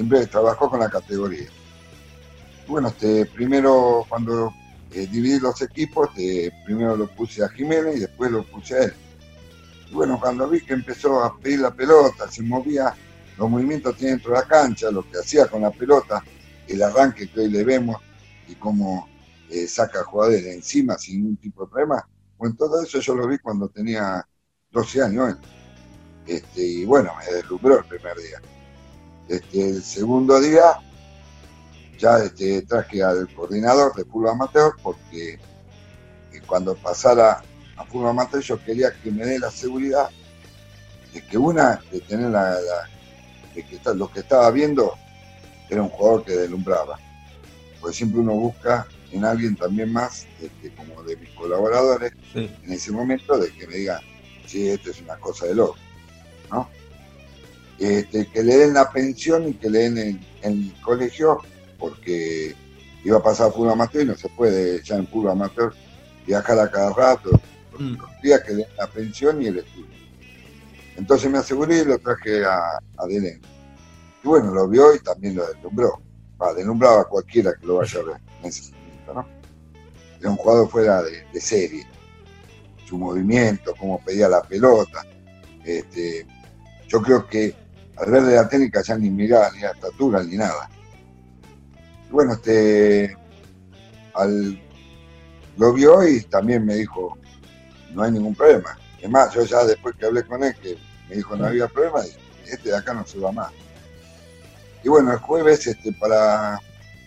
siempre 0.00 0.26
trabajó 0.26 0.70
con 0.70 0.80
la 0.80 0.88
categoría. 0.88 1.46
Bueno, 2.66 2.88
este, 2.88 3.26
primero 3.26 4.06
cuando 4.08 4.50
eh, 4.92 5.06
dividí 5.06 5.38
los 5.38 5.60
equipos, 5.60 6.08
este, 6.16 6.50
primero 6.64 6.96
lo 6.96 7.06
puse 7.06 7.44
a 7.44 7.50
Jiménez 7.50 7.96
y 7.96 8.00
después 8.00 8.30
lo 8.30 8.42
puse 8.44 8.76
a 8.76 8.84
él. 8.84 8.94
Y 9.90 9.92
bueno, 9.92 10.18
cuando 10.18 10.48
vi 10.48 10.62
que 10.62 10.72
empezó 10.72 11.22
a 11.22 11.38
pedir 11.38 11.60
la 11.60 11.74
pelota, 11.74 12.30
se 12.30 12.42
movía, 12.42 12.94
los 13.36 13.50
movimientos 13.50 13.94
tiene 13.98 14.12
dentro 14.12 14.32
de 14.32 14.38
la 14.38 14.46
cancha, 14.46 14.90
lo 14.90 15.02
que 15.02 15.18
hacía 15.18 15.46
con 15.48 15.60
la 15.60 15.70
pelota, 15.70 16.24
el 16.66 16.82
arranque 16.82 17.30
que 17.30 17.40
hoy 17.40 17.50
le 17.50 17.62
vemos 17.62 18.00
y 18.48 18.54
cómo 18.54 19.06
eh, 19.50 19.66
saca 19.66 20.02
jugadores 20.04 20.42
de 20.44 20.54
encima 20.54 20.96
sin 20.96 21.16
ningún 21.16 21.36
tipo 21.36 21.66
de 21.66 21.72
problema. 21.72 22.08
Bueno, 22.38 22.56
todo 22.56 22.82
eso 22.82 23.00
yo 23.00 23.14
lo 23.14 23.28
vi 23.28 23.36
cuando 23.36 23.68
tenía 23.68 24.26
12 24.70 25.02
años. 25.02 25.36
Este, 26.26 26.64
y 26.64 26.84
bueno, 26.86 27.12
me 27.18 27.34
deslumbró 27.34 27.80
el 27.80 27.84
primer 27.84 28.16
día. 28.16 28.40
Este, 29.30 29.70
el 29.70 29.82
segundo 29.84 30.40
día 30.40 30.80
ya 31.96 32.18
este, 32.18 32.62
traje 32.62 33.00
al 33.00 33.32
coordinador 33.32 33.94
de 33.94 34.04
fútbol 34.04 34.30
amateur 34.30 34.72
porque 34.82 35.34
eh, 36.32 36.40
cuando 36.48 36.74
pasara 36.74 37.40
a 37.76 37.84
fútbol 37.84 38.08
amateur 38.08 38.42
yo 38.42 38.64
quería 38.64 38.92
que 38.92 39.12
me 39.12 39.24
dé 39.24 39.38
la 39.38 39.52
seguridad 39.52 40.10
de 41.14 41.24
que 41.24 41.38
una, 41.38 41.80
de 41.92 42.00
tener 42.00 42.30
la, 42.30 42.56
de 43.54 43.64
que 43.64 43.78
lo 43.94 44.10
que 44.10 44.18
estaba 44.18 44.50
viendo 44.50 44.94
era 45.68 45.80
un 45.80 45.90
jugador 45.90 46.24
que 46.24 46.32
deslumbraba. 46.32 46.98
Porque 47.80 47.96
siempre 47.96 48.18
uno 48.20 48.32
busca 48.32 48.88
en 49.12 49.24
alguien 49.24 49.54
también 49.54 49.92
más, 49.92 50.26
este, 50.40 50.74
como 50.74 51.04
de 51.04 51.16
mis 51.16 51.30
colaboradores, 51.30 52.12
en 52.34 52.72
ese 52.72 52.90
momento, 52.90 53.38
de 53.38 53.52
que 53.52 53.68
me 53.68 53.76
digan, 53.76 54.00
sí, 54.46 54.68
esto 54.68 54.90
es 54.90 55.00
una 55.00 55.16
cosa 55.18 55.46
de 55.46 55.54
loco, 55.54 55.76
¿no? 56.50 56.68
Este, 57.80 58.26
que 58.26 58.42
le 58.42 58.58
den 58.58 58.74
la 58.74 58.90
pensión 58.90 59.48
y 59.48 59.54
que 59.54 59.70
le 59.70 59.78
den 59.88 59.98
en, 59.98 60.20
el 60.42 60.74
colegio, 60.82 61.38
porque 61.78 62.54
iba 63.02 63.16
a 63.16 63.22
pasar 63.22 63.48
a 63.48 63.52
fútbol 63.52 63.70
amateur 63.70 64.02
y 64.02 64.04
no 64.04 64.14
se 64.14 64.28
puede 64.28 64.82
ya 64.84 64.96
en 64.96 65.06
fútbol 65.06 65.30
amateur 65.30 65.72
viajar 66.26 66.58
a 66.58 66.70
cada 66.70 66.92
rato, 66.92 67.30
mm. 67.78 67.94
los 67.96 68.22
días 68.22 68.42
que 68.42 68.50
le 68.50 68.56
den 68.64 68.76
la 68.76 68.86
pensión 68.86 69.40
y 69.40 69.46
el 69.46 69.58
estudio. 69.60 69.86
Entonces 70.98 71.30
me 71.30 71.38
aseguré 71.38 71.78
y 71.78 71.84
lo 71.86 71.98
traje 71.98 72.44
a, 72.44 72.76
a 72.98 73.10
Y 73.10 73.38
bueno, 74.24 74.52
lo 74.52 74.68
vio 74.68 74.94
y 74.94 74.98
también 74.98 75.36
lo 75.36 75.46
deslumbró. 75.46 76.02
va, 76.40 76.52
deslumbraba 76.52 77.00
a 77.00 77.04
cualquiera 77.04 77.54
que 77.58 77.66
lo 77.66 77.76
vaya 77.76 77.98
a 77.98 78.02
ver 78.02 78.16
en 78.42 78.46
ese 78.46 78.72
momento, 78.72 79.14
¿no? 79.14 79.26
Era 80.20 80.28
un 80.28 80.36
jugador 80.36 80.68
fuera 80.68 81.02
de, 81.02 81.24
de 81.32 81.40
serie. 81.40 81.86
Su 82.86 82.98
movimiento, 82.98 83.74
cómo 83.78 84.04
pedía 84.04 84.28
la 84.28 84.42
pelota. 84.42 85.02
Este, 85.64 86.26
yo 86.86 87.00
creo 87.00 87.26
que 87.26 87.54
al 88.00 88.10
ver 88.10 88.22
de 88.22 88.36
la 88.36 88.48
técnica 88.48 88.82
ya 88.82 88.96
ni 88.96 89.10
miraba 89.10 89.50
ni 89.52 89.60
la 89.60 89.70
estatura 89.70 90.22
ni 90.22 90.36
nada. 90.36 90.70
Y 92.08 92.12
bueno, 92.12 92.32
este, 92.32 93.16
al, 94.14 94.60
lo 95.56 95.72
vio 95.72 96.06
y 96.06 96.22
también 96.22 96.64
me 96.64 96.74
dijo, 96.74 97.18
no 97.92 98.02
hay 98.02 98.12
ningún 98.12 98.34
problema. 98.34 98.78
Es 99.00 99.10
más, 99.10 99.34
yo 99.34 99.44
ya 99.44 99.64
después 99.64 99.94
que 99.96 100.06
hablé 100.06 100.24
con 100.24 100.42
él, 100.42 100.54
que 100.62 100.76
me 101.08 101.16
dijo 101.16 101.36
no 101.36 101.46
había 101.46 101.68
problema, 101.68 102.00
este 102.46 102.70
de 102.70 102.76
acá 102.76 102.94
no 102.94 103.06
se 103.06 103.18
va 103.18 103.32
más. 103.32 103.52
Y 104.82 104.88
bueno, 104.88 105.12
el 105.12 105.18
jueves 105.18 105.66
este, 105.66 105.92
para 105.92 106.58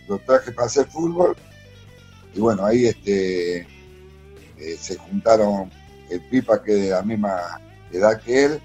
lo 0.07 0.19
traje 0.19 0.51
para 0.51 0.67
hacer 0.67 0.85
fútbol. 0.87 1.35
Y 2.35 2.39
bueno, 2.39 2.65
ahí 2.65 2.87
este, 2.87 3.59
eh, 3.59 4.77
se 4.79 4.97
juntaron 4.97 5.71
el 6.09 6.21
Pipa, 6.21 6.61
que 6.61 6.73
de 6.73 6.89
la 6.91 7.01
misma 7.01 7.59
edad 7.91 8.21
que 8.21 8.45
él, 8.45 8.61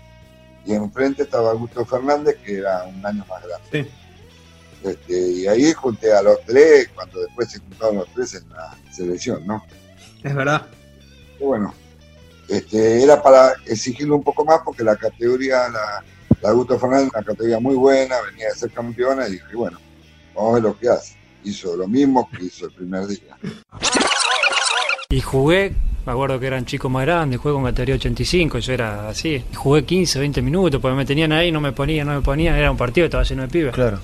y 0.69 0.75
enfrente 0.75 1.23
estaba 1.23 1.53
Augusto 1.53 1.83
Fernández, 1.87 2.37
que 2.45 2.59
era 2.59 2.85
un 2.85 3.05
año 3.05 3.25
más 3.27 3.43
grande. 3.43 3.91
Este, 4.85 5.33
y 5.33 5.47
ahí 5.47 5.73
junté 5.73 6.13
a 6.13 6.21
los 6.21 6.45
tres, 6.45 6.91
cuando 6.95 7.21
después 7.21 7.51
se 7.51 7.59
juntaron 7.59 7.97
los 7.97 8.13
tres 8.13 8.35
en 8.35 8.49
la 8.51 8.77
selección, 8.93 9.47
¿no? 9.47 9.65
Es 10.23 10.35
verdad. 10.35 10.67
Y 11.41 11.45
bueno, 11.45 11.73
este, 12.49 13.03
era 13.03 13.23
para 13.23 13.55
exigirlo 13.65 14.17
un 14.17 14.23
poco 14.23 14.45
más 14.45 14.61
porque 14.63 14.85
la 14.85 14.95
categoría, 14.95 15.71
la, 15.71 16.05
la 16.43 16.51
Augusto 16.51 16.79
Fernández, 16.79 17.13
una 17.15 17.25
categoría 17.25 17.59
muy 17.59 17.75
buena, 17.75 18.17
venía 18.31 18.49
de 18.49 18.55
ser 18.55 18.71
campeona 18.71 19.27
y 19.27 19.33
dije, 19.33 19.57
bueno, 19.57 19.79
vamos 20.35 20.51
a 20.51 20.55
ver 20.57 20.63
lo 20.65 20.79
que 20.79 20.91
hace. 20.91 21.17
Hizo 21.45 21.77
lo 21.77 21.89
mismo 21.89 22.29
que 22.31 22.45
hizo 22.45 22.67
el 22.67 22.73
primer 22.73 23.07
día. 23.07 23.39
Y 25.09 25.23
jugué, 25.23 25.75
me 26.07 26.12
acuerdo 26.12 26.40
que 26.40 26.47
eran 26.47 26.64
chicos 26.64 26.90
más 26.90 27.05
grandes, 27.05 27.38
jugué 27.38 27.55
con 27.55 27.64
categoría 27.64 27.97
85, 27.97 28.59
yo 28.59 28.73
era 28.73 29.09
así. 29.09 29.45
Jugué 29.55 29.85
15, 29.85 30.19
20 30.19 30.43
minutos, 30.43 30.81
porque 30.81 30.97
me 30.97 31.05
tenían 31.05 31.33
ahí, 31.33 31.52
no 31.52 31.61
me 31.61 31.73
ponían, 31.73 32.07
no 32.07 32.14
me 32.14 32.23
ponían, 32.23 32.55
era 32.55 32.71
un 32.71 32.76
partido, 32.76 33.05
estaba 33.05 33.25
lleno 33.25 33.43
de 33.43 33.49
pibes. 33.49 33.75
Claro. 33.75 33.99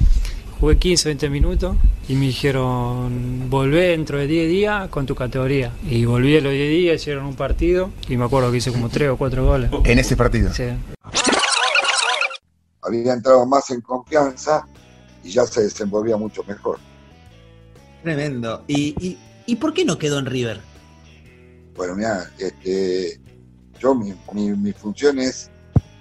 Jugué 0.61 0.79
15, 0.79 1.09
20 1.09 1.31
minutos 1.31 1.77
y 2.09 2.15
me 2.15 2.27
dijeron, 2.27 3.49
volvé 3.51 3.89
dentro 3.89 4.19
de 4.19 4.27
10 4.27 4.49
días 4.49 4.89
con 4.89 5.07
tu 5.07 5.15
categoría. 5.15 5.73
Y 5.89 6.05
volví 6.05 6.37
a 6.37 6.41
los 6.41 6.53
10 6.53 6.71
días, 6.71 7.01
hicieron 7.01 7.27
un 7.27 7.35
partido 7.35 7.91
y 8.09 8.17
me 8.17 8.25
acuerdo 8.25 8.51
que 8.51 8.59
hice 8.59 8.71
como 8.71 8.89
3 8.89 9.11
o 9.11 9.17
4 9.17 9.45
goles. 9.45 9.71
En 9.85 9.99
ese 9.99 10.17
partido. 10.17 10.53
Sí. 10.53 10.65
Había 12.83 13.15
entrado 13.15 13.47
más 13.47 13.71
en 13.71 13.81
confianza 13.81 14.67
y 15.23 15.31
ya 15.31 15.47
se 15.47 15.63
desenvolvía 15.63 16.17
mucho 16.17 16.45
mejor. 16.47 16.79
Tremendo. 18.03 18.63
¿Y, 18.69 18.95
y, 19.01 19.19
y 19.47 19.57
por 19.57 19.73
qué 19.73 19.85
no 19.85 19.99
quedó 19.99 20.19
en 20.19 20.27
River? 20.27 20.61
Bueno, 21.77 21.95
mira, 21.97 22.31
este, 22.39 23.19
yo 23.79 23.95
mi, 23.95 24.15
mi, 24.33 24.51
mi 24.53 24.73
función 24.73 25.19
es 25.19 25.51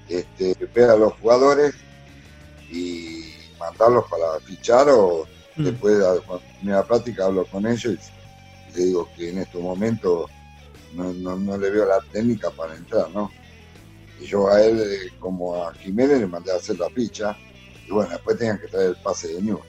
este, 0.08 0.56
ver 0.74 0.92
a 0.92 0.96
los 0.98 1.14
jugadores 1.14 1.74
y 2.72 3.24
mandarlos 3.60 4.06
para 4.10 4.40
fichar 4.46 4.88
o 4.90 5.26
Mm. 5.56 5.66
después 5.66 6.00
termine 6.00 6.76
la 6.78 6.84
práctica 6.88 7.26
hablo 7.26 7.46
con 7.46 7.68
ellos 7.68 7.94
y 8.74 8.76
le 8.76 8.86
digo 8.86 9.08
que 9.16 9.30
en 9.30 9.38
estos 9.38 9.62
momentos 9.62 10.26
no, 10.96 11.14
no, 11.14 11.36
no 11.38 11.58
le 11.60 11.70
veo 11.70 11.86
la 11.86 12.00
técnica 12.12 12.50
para 12.50 12.76
entrar, 12.76 13.12
¿no? 13.12 13.30
Y 14.20 14.26
yo 14.26 14.48
a 14.48 14.64
él, 14.64 14.80
eh, 14.80 15.12
como 15.20 15.64
a 15.64 15.72
Jiménez, 15.76 16.22
le 16.22 16.26
mandé 16.28 16.52
a 16.52 16.56
hacer 16.56 16.80
la 16.80 16.90
ficha 16.90 17.38
y 17.88 17.92
bueno, 17.92 18.10
después 18.10 18.36
tenían 18.36 18.58
que 18.60 18.68
traer 18.68 18.90
el 18.90 18.96
pase 19.04 19.28
de 19.28 19.42
New. 19.44 19.60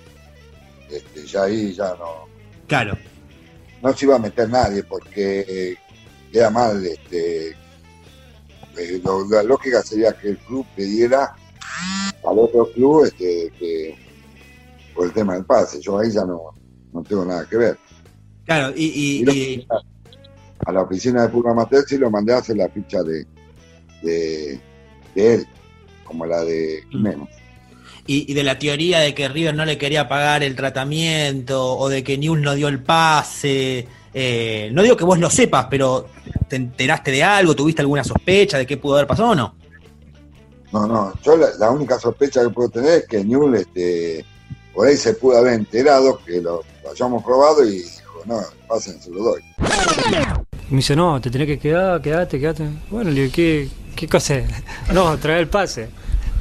Este, 0.90 1.26
ya 1.26 1.42
ahí 1.42 1.74
ya 1.74 1.94
no, 1.96 2.24
Claro. 2.66 2.96
no 3.82 3.92
se 3.92 4.06
iba 4.06 4.16
a 4.16 4.20
meter 4.20 4.48
nadie 4.48 4.84
porque 4.84 5.40
eh, 5.46 5.76
queda 6.34 6.50
mal. 6.50 6.84
Este, 6.84 7.50
eh, 7.50 9.00
lo- 9.04 9.26
la 9.28 9.42
lógica 9.44 9.82
sería 9.82 10.12
que 10.12 10.30
el 10.30 10.38
club 10.38 10.66
pidiera 10.76 11.32
al 12.28 12.38
otro 12.38 12.70
club 12.72 13.04
este, 13.06 13.52
que, 13.58 13.96
por 14.94 15.06
el 15.06 15.12
tema 15.12 15.34
del 15.34 15.44
pase. 15.44 15.80
Yo 15.80 15.98
ahí 15.98 16.10
ya 16.10 16.24
no, 16.24 16.40
no 16.92 17.02
tengo 17.04 17.24
nada 17.24 17.46
que 17.48 17.56
ver. 17.56 17.78
Claro, 18.44 18.74
y, 18.76 18.84
y- 18.86 19.20
Y 19.20 19.24
lo- 19.24 19.32
y- 19.32 19.66
A 20.66 20.72
la 20.72 20.82
oficina 20.82 21.22
de 21.22 21.28
Purga 21.28 21.50
Amateur 21.52 21.84
sí 21.86 21.98
lo 21.98 22.10
mandé 22.10 22.32
a 22.32 22.38
hacer 22.38 22.56
la 22.56 22.68
ficha 22.68 23.02
de, 23.02 23.26
de, 24.02 24.58
de 25.14 25.34
él, 25.34 25.46
como 26.04 26.24
la 26.26 26.42
de 26.42 26.82
Jiménez. 26.90 27.28
y- 28.06 28.30
y 28.30 28.34
de 28.34 28.42
la 28.44 28.58
teoría 28.58 29.00
de 29.00 29.14
que 29.14 29.28
River 29.28 29.54
no 29.54 29.64
le 29.66 29.76
quería 29.78 30.08
pagar 30.08 30.42
el 30.42 30.56
tratamiento 30.56 31.76
o 31.76 31.88
de 31.88 32.02
que 32.02 32.16
News 32.18 32.40
no 32.40 32.54
dio 32.54 32.68
el 32.68 32.82
pase. 32.82 33.86
Eh, 34.14 34.70
no 34.72 34.82
digo 34.82 34.96
que 34.96 35.04
vos 35.04 35.18
lo 35.18 35.28
sepas, 35.28 35.66
pero 35.68 36.06
¿te 36.48 36.56
enteraste 36.56 37.10
de 37.10 37.24
algo? 37.24 37.54
¿Tuviste 37.56 37.82
alguna 37.82 38.04
sospecha 38.04 38.58
de 38.58 38.66
qué 38.66 38.76
pudo 38.76 38.94
haber 38.94 39.08
pasado 39.08 39.30
o 39.30 39.34
no? 39.34 39.54
No, 40.72 40.86
no, 40.86 41.12
yo 41.22 41.36
la, 41.36 41.48
la 41.58 41.70
única 41.70 41.98
sospecha 41.98 42.42
que 42.42 42.50
puedo 42.50 42.68
tener 42.68 43.00
es 43.00 43.06
que 43.06 43.24
Newell, 43.24 43.54
este, 43.56 44.24
por 44.72 44.86
ahí 44.86 44.96
se 44.96 45.14
pudo 45.14 45.38
haber 45.38 45.54
enterado 45.54 46.20
que 46.24 46.40
lo, 46.40 46.62
lo 46.82 46.90
hayamos 46.90 47.24
robado 47.24 47.64
y 47.64 47.82
dijo, 47.82 48.22
no, 48.26 48.40
pasen, 48.68 49.00
se 49.00 49.10
lo 49.10 49.22
doy. 49.22 49.42
Me 50.70 50.76
dice, 50.78 50.96
no, 50.96 51.20
te 51.20 51.30
tenés 51.30 51.46
que 51.46 51.58
quedar, 51.58 52.00
quedate, 52.00 52.40
quedate. 52.40 52.68
Bueno, 52.90 53.10
le 53.10 53.22
digo, 53.22 53.32
¿qué, 53.34 53.68
qué 53.94 54.08
cosa 54.08 54.36
es? 54.36 54.50
No, 54.92 55.16
trae 55.18 55.40
el 55.40 55.48
pase. 55.48 55.88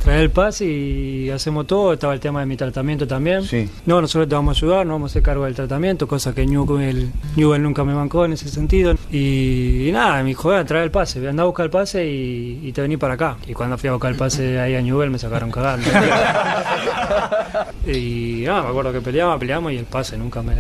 Trae 0.04 0.22
el 0.22 0.32
pase 0.32 0.66
y 0.66 1.30
hacemos 1.30 1.66
todo. 1.66 1.94
Estaba 1.94 2.14
el 2.14 2.20
tema 2.20 2.42
de 2.42 2.46
mi 2.46 2.58
tratamiento 2.58 3.08
también. 3.08 3.44
Sí. 3.44 3.70
No, 3.86 4.02
nosotros 4.02 4.28
te 4.28 4.36
vamos 4.36 4.58
a 4.58 4.66
ayudar, 4.66 4.86
no 4.86 4.94
vamos 4.94 5.10
a 5.10 5.14
hacer 5.14 5.24
cargo 5.24 5.46
del 5.46 5.56
tratamiento, 5.56 6.08
cosa 6.10 6.36
que 6.36 6.46
Newell, 6.46 7.10
Newell 7.38 7.62
nunca 7.64 7.86
me 7.86 7.94
bancó 7.94 8.26
en 8.26 8.34
ese 8.34 8.50
sentido. 8.50 8.96
Y, 9.10 9.88
y 9.88 9.92
nada, 9.94 10.22
me 10.22 10.30
dijo, 10.30 10.52
"Ah, 10.52 10.66
trae 10.66 10.84
el 10.84 10.92
pase, 10.92 11.26
anda 11.28 11.44
a 11.44 11.46
buscar 11.46 11.66
el 11.66 11.70
pase 11.72 12.06
y, 12.06 12.60
y 12.64 12.72
te 12.74 12.82
vení 12.82 12.98
para 12.98 13.14
acá. 13.14 13.38
Y 13.48 13.54
cuando 13.54 13.78
fui 13.78 13.88
a 13.88 13.94
buscar 13.94 14.12
el 14.12 14.18
pase 14.18 14.60
ahí 14.60 14.76
a 14.76 14.82
Newell 14.82 15.10
me 15.10 15.18
sacaron 15.20 15.50
cagando. 15.52 15.88
y 17.88 18.44
nada, 18.46 18.64
me 18.64 18.70
acuerdo 18.70 18.92
que 18.92 19.02
peleamos, 19.02 19.40
peleamos 19.40 19.72
y 19.72 19.78
el 19.78 19.86
pase 19.86 20.18
nunca 20.18 20.42
me, 20.42 20.56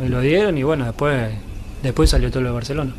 me 0.00 0.08
lo 0.08 0.20
dieron. 0.20 0.56
Y 0.56 0.62
bueno, 0.62 0.84
después, 0.86 1.28
después 1.82 2.10
salió 2.10 2.30
todo 2.30 2.42
lo 2.42 2.48
de 2.50 2.54
Barcelona. 2.54 2.94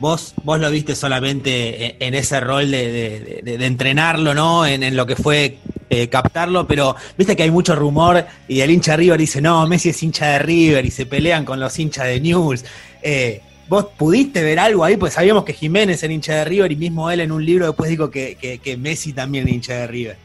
Vos, 0.00 0.34
vos 0.42 0.58
lo 0.60 0.70
viste 0.70 0.94
solamente 0.96 1.86
en, 1.86 1.96
en 2.08 2.14
ese 2.14 2.40
rol 2.40 2.70
de, 2.70 2.90
de- 2.92 3.40
de- 3.42 3.58
de 3.58 3.66
entrenarlo, 3.66 4.34
¿no? 4.34 4.66
En, 4.66 4.82
en 4.82 4.96
lo 4.96 5.06
que 5.06 5.16
fue 5.16 5.58
eh, 5.90 6.08
captarlo, 6.08 6.66
pero 6.66 6.96
viste 7.16 7.36
que 7.36 7.44
hay 7.44 7.50
mucho 7.50 7.74
rumor 7.76 8.24
y 8.48 8.60
el 8.60 8.70
hincha 8.70 8.92
de 8.92 8.96
River 8.98 9.18
dice, 9.20 9.40
no, 9.40 9.66
Messi 9.68 9.90
es 9.90 10.02
hincha 10.02 10.26
de 10.32 10.38
River 10.40 10.84
y 10.84 10.90
se 10.90 11.06
pelean 11.06 11.44
con 11.44 11.60
los 11.60 11.78
hinchas 11.78 12.06
de 12.06 12.20
News. 12.20 12.64
Eh, 13.02 13.40
¿Vos 13.68 13.86
pudiste 13.96 14.42
ver 14.42 14.58
algo 14.58 14.84
ahí? 14.84 14.96
Pues 14.96 15.14
sabíamos 15.14 15.44
que 15.44 15.54
Jiménez 15.54 16.02
era 16.02 16.12
hincha 16.12 16.34
de 16.34 16.44
River 16.44 16.72
y 16.72 16.76
mismo 16.76 17.10
él 17.10 17.20
en 17.20 17.32
un 17.32 17.44
libro 17.44 17.66
después 17.66 17.88
dijo 17.88 18.10
que, 18.10 18.36
que- 18.36 18.58
que 18.58 18.76
Messi 18.76 19.12
también 19.12 19.46
era 19.46 19.54
hincha 19.54 19.74
de 19.74 19.86
River. 19.86 20.16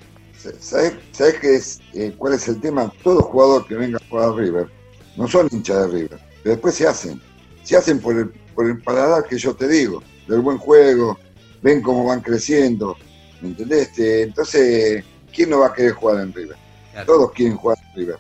¿Sabes, 0.60 0.94
sabes 1.12 1.36
qué 1.42 1.56
es, 1.56 1.80
eh, 1.94 2.14
cuál 2.18 2.34
es 2.34 2.48
el 2.48 2.60
tema? 2.60 2.92
Todo 3.04 3.22
jugador 3.22 3.68
que 3.68 3.76
venga 3.76 3.98
a 3.98 4.10
jugar 4.10 4.30
a 4.30 4.34
River 4.34 4.68
no 5.16 5.28
son 5.28 5.48
hinchas 5.52 5.82
de 5.82 5.88
River, 5.88 6.20
pero 6.44 6.56
después 6.56 6.76
se 6.76 6.88
hacen. 6.88 7.22
Se 7.70 7.78
hacen 7.78 8.00
por 8.00 8.18
el, 8.18 8.30
por 8.56 8.66
el 8.66 8.82
paladar 8.82 9.26
que 9.26 9.38
yo 9.38 9.54
te 9.54 9.68
digo, 9.68 10.02
del 10.28 10.40
buen 10.40 10.58
juego, 10.58 11.20
ven 11.62 11.84
cómo 11.84 12.04
van 12.04 12.20
creciendo, 12.20 12.98
¿me 13.42 13.50
entendés? 13.50 13.90
Este, 13.90 14.24
entonces, 14.24 15.04
¿quién 15.32 15.52
no 15.52 15.60
va 15.60 15.68
a 15.68 15.74
querer 15.76 15.92
jugar 15.92 16.22
en 16.22 16.34
River? 16.34 16.58
Todos 17.06 17.32
quieren 17.32 17.56
jugar 17.56 17.78
en 17.78 17.96
River. 17.96 18.16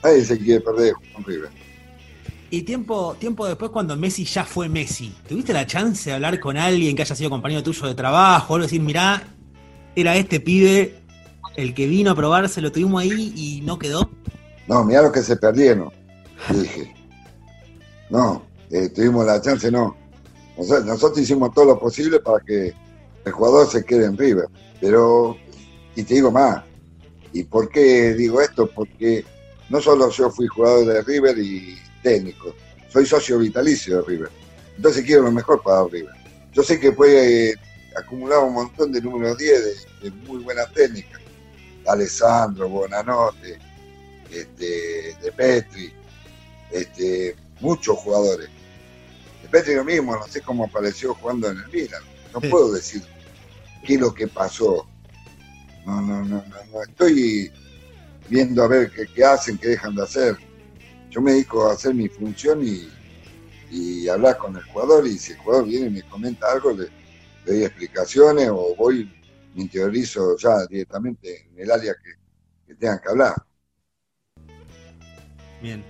Nadie 0.00 0.24
se 0.24 0.38
quiere 0.38 0.60
perder 0.60 0.94
en 1.18 1.24
River. 1.24 1.50
Y 2.50 2.62
tiempo, 2.62 3.16
tiempo 3.18 3.48
después, 3.48 3.72
cuando 3.72 3.96
Messi 3.96 4.24
ya 4.26 4.44
fue 4.44 4.68
Messi, 4.68 5.12
¿tuviste 5.26 5.52
la 5.52 5.66
chance 5.66 6.10
de 6.10 6.14
hablar 6.14 6.38
con 6.38 6.56
alguien 6.56 6.94
que 6.94 7.02
haya 7.02 7.16
sido 7.16 7.30
compañero 7.30 7.64
tuyo 7.64 7.88
de 7.88 7.96
trabajo? 7.96 8.54
O 8.54 8.58
decir, 8.60 8.80
mirá, 8.80 9.24
era 9.96 10.14
este 10.14 10.38
pibe 10.38 11.00
el 11.56 11.74
que 11.74 11.88
vino 11.88 12.12
a 12.12 12.14
probarse, 12.14 12.60
lo 12.60 12.70
tuvimos 12.70 13.02
ahí 13.02 13.32
y 13.34 13.60
no 13.62 13.76
quedó. 13.76 14.08
No, 14.68 14.84
mirá 14.84 15.02
lo 15.02 15.10
que 15.10 15.22
se 15.22 15.34
perdieron. 15.34 15.90
Dije, 16.48 16.94
no, 18.08 18.53
eh, 18.74 18.88
tuvimos 18.88 19.24
la 19.24 19.40
chance, 19.40 19.70
no. 19.70 19.96
Nosotros, 20.58 20.84
nosotros 20.84 21.20
hicimos 21.20 21.54
todo 21.54 21.66
lo 21.66 21.78
posible 21.78 22.18
para 22.18 22.44
que 22.44 22.74
el 23.24 23.32
jugador 23.32 23.70
se 23.70 23.84
quede 23.84 24.06
en 24.06 24.18
River. 24.18 24.46
Pero, 24.80 25.36
y 25.94 26.02
te 26.02 26.14
digo 26.14 26.32
más, 26.32 26.64
¿y 27.32 27.44
por 27.44 27.68
qué 27.68 28.14
digo 28.14 28.40
esto? 28.40 28.68
Porque 28.68 29.24
no 29.68 29.80
solo 29.80 30.10
yo 30.10 30.28
fui 30.28 30.48
jugador 30.48 30.86
de 30.86 31.02
River 31.02 31.38
y 31.38 31.78
técnico, 32.02 32.52
soy 32.88 33.06
socio 33.06 33.38
vitalicio 33.38 33.98
de 33.98 34.08
River. 34.08 34.30
Entonces 34.76 35.04
quiero 35.04 35.22
lo 35.22 35.30
mejor 35.30 35.62
para 35.62 35.84
River. 35.84 36.14
Yo 36.52 36.64
sé 36.64 36.80
que 36.80 36.90
puede 36.90 37.50
eh, 37.50 37.56
un 38.10 38.54
montón 38.54 38.90
de 38.90 39.00
números 39.00 39.38
10 39.38 39.86
de, 40.02 40.10
muy 40.26 40.42
buena 40.42 40.66
técnica. 40.66 41.20
Alessandro, 41.86 42.68
Bonanote, 42.68 43.56
este, 44.32 45.16
de 45.22 45.32
Petri, 45.36 45.92
este, 46.72 47.36
muchos 47.60 47.96
jugadores. 47.98 48.48
Petri 49.54 49.76
lo 49.76 49.84
mismo, 49.84 50.16
no 50.16 50.26
sé 50.26 50.40
cómo 50.40 50.64
apareció 50.64 51.14
jugando 51.14 51.48
en 51.48 51.58
el 51.58 51.68
Milan. 51.68 52.02
No 52.32 52.40
Sí. 52.40 52.48
puedo 52.48 52.72
decir 52.72 53.04
qué 53.86 53.94
es 53.94 54.00
lo 54.00 54.12
que 54.12 54.26
pasó. 54.26 54.84
No, 55.86 56.00
no, 56.00 56.24
no, 56.24 56.42
no, 56.48 56.56
no 56.72 56.82
estoy 56.82 57.52
viendo 58.28 58.64
a 58.64 58.66
ver 58.66 58.90
qué, 58.90 59.06
qué 59.14 59.24
hacen, 59.24 59.56
qué 59.56 59.68
dejan 59.68 59.94
de 59.94 60.02
hacer. 60.02 60.36
Yo 61.08 61.20
me 61.20 61.30
dedico 61.34 61.68
a 61.70 61.74
hacer 61.74 61.94
mi 61.94 62.08
función 62.08 62.66
y, 62.66 62.88
y 63.70 64.08
hablar 64.08 64.38
con 64.38 64.56
el 64.56 64.62
jugador 64.64 65.06
y 65.06 65.16
si 65.18 65.30
el 65.34 65.38
jugador 65.38 65.66
viene 65.66 65.86
y 65.86 65.90
me 65.90 66.02
comenta 66.02 66.50
algo, 66.50 66.72
le, 66.72 66.88
le 67.46 67.52
doy 67.52 67.62
explicaciones 67.62 68.48
o 68.50 68.74
voy, 68.74 69.08
me 69.54 69.62
interiorizo 69.62 70.36
ya 70.36 70.66
directamente 70.68 71.46
en 71.52 71.60
el 71.60 71.70
área 71.70 71.94
que, 71.94 72.10
que 72.66 72.74
tengan 72.74 72.98
que 72.98 73.08
hablar. 73.08 73.34
Bien. 75.62 75.84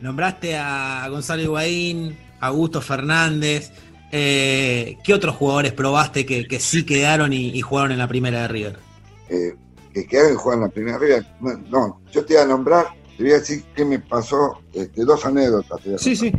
Nombraste 0.00 0.56
a 0.56 1.06
Gonzalo 1.08 1.40
Higuaín, 1.42 2.18
Augusto 2.46 2.80
Fernández. 2.80 3.70
Eh, 4.12 4.96
¿Qué 5.02 5.12
otros 5.14 5.34
jugadores 5.34 5.72
probaste 5.72 6.24
que, 6.24 6.46
que 6.46 6.60
sí 6.60 6.84
quedaron 6.86 7.32
y, 7.32 7.48
y 7.48 7.60
jugaron 7.62 7.92
en 7.92 7.98
la 7.98 8.06
primera 8.08 8.42
de 8.42 8.48
River? 8.48 8.78
Eh, 9.28 9.54
que 9.92 10.06
quedaron 10.06 10.32
y 10.34 10.36
juegan 10.36 10.60
en 10.62 10.68
la 10.68 10.72
primera 10.72 10.98
River. 10.98 11.26
No, 11.40 11.52
no, 11.70 12.00
yo 12.12 12.24
te 12.24 12.34
voy 12.34 12.42
a 12.42 12.46
nombrar, 12.46 12.86
te 13.16 13.22
voy 13.24 13.32
a 13.32 13.38
decir 13.40 13.64
qué 13.74 13.84
me 13.84 13.98
pasó, 13.98 14.60
este, 14.72 15.04
dos 15.04 15.24
anécdotas. 15.26 15.80
te 15.80 15.88
voy 15.88 15.94
a 15.96 15.98
Sí, 15.98 16.14
sí. 16.14 16.32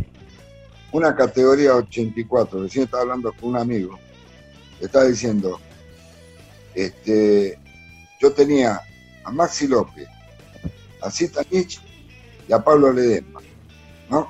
una 0.91 1.15
categoría 1.15 1.75
84, 1.75 2.63
recién 2.63 2.85
estaba 2.85 3.03
hablando 3.03 3.33
con 3.33 3.49
un 3.49 3.57
amigo, 3.57 3.99
le 4.79 4.85
estaba 4.85 5.05
diciendo, 5.05 5.59
este, 6.73 7.57
yo 8.21 8.31
tenía 8.33 8.79
a 9.23 9.31
Maxi 9.31 9.67
López, 9.67 10.07
a 11.01 11.09
Zitanich 11.11 11.79
y 12.47 12.53
a 12.53 12.63
Pablo 12.63 12.91
Ledesma, 12.93 13.41
¿no? 14.09 14.29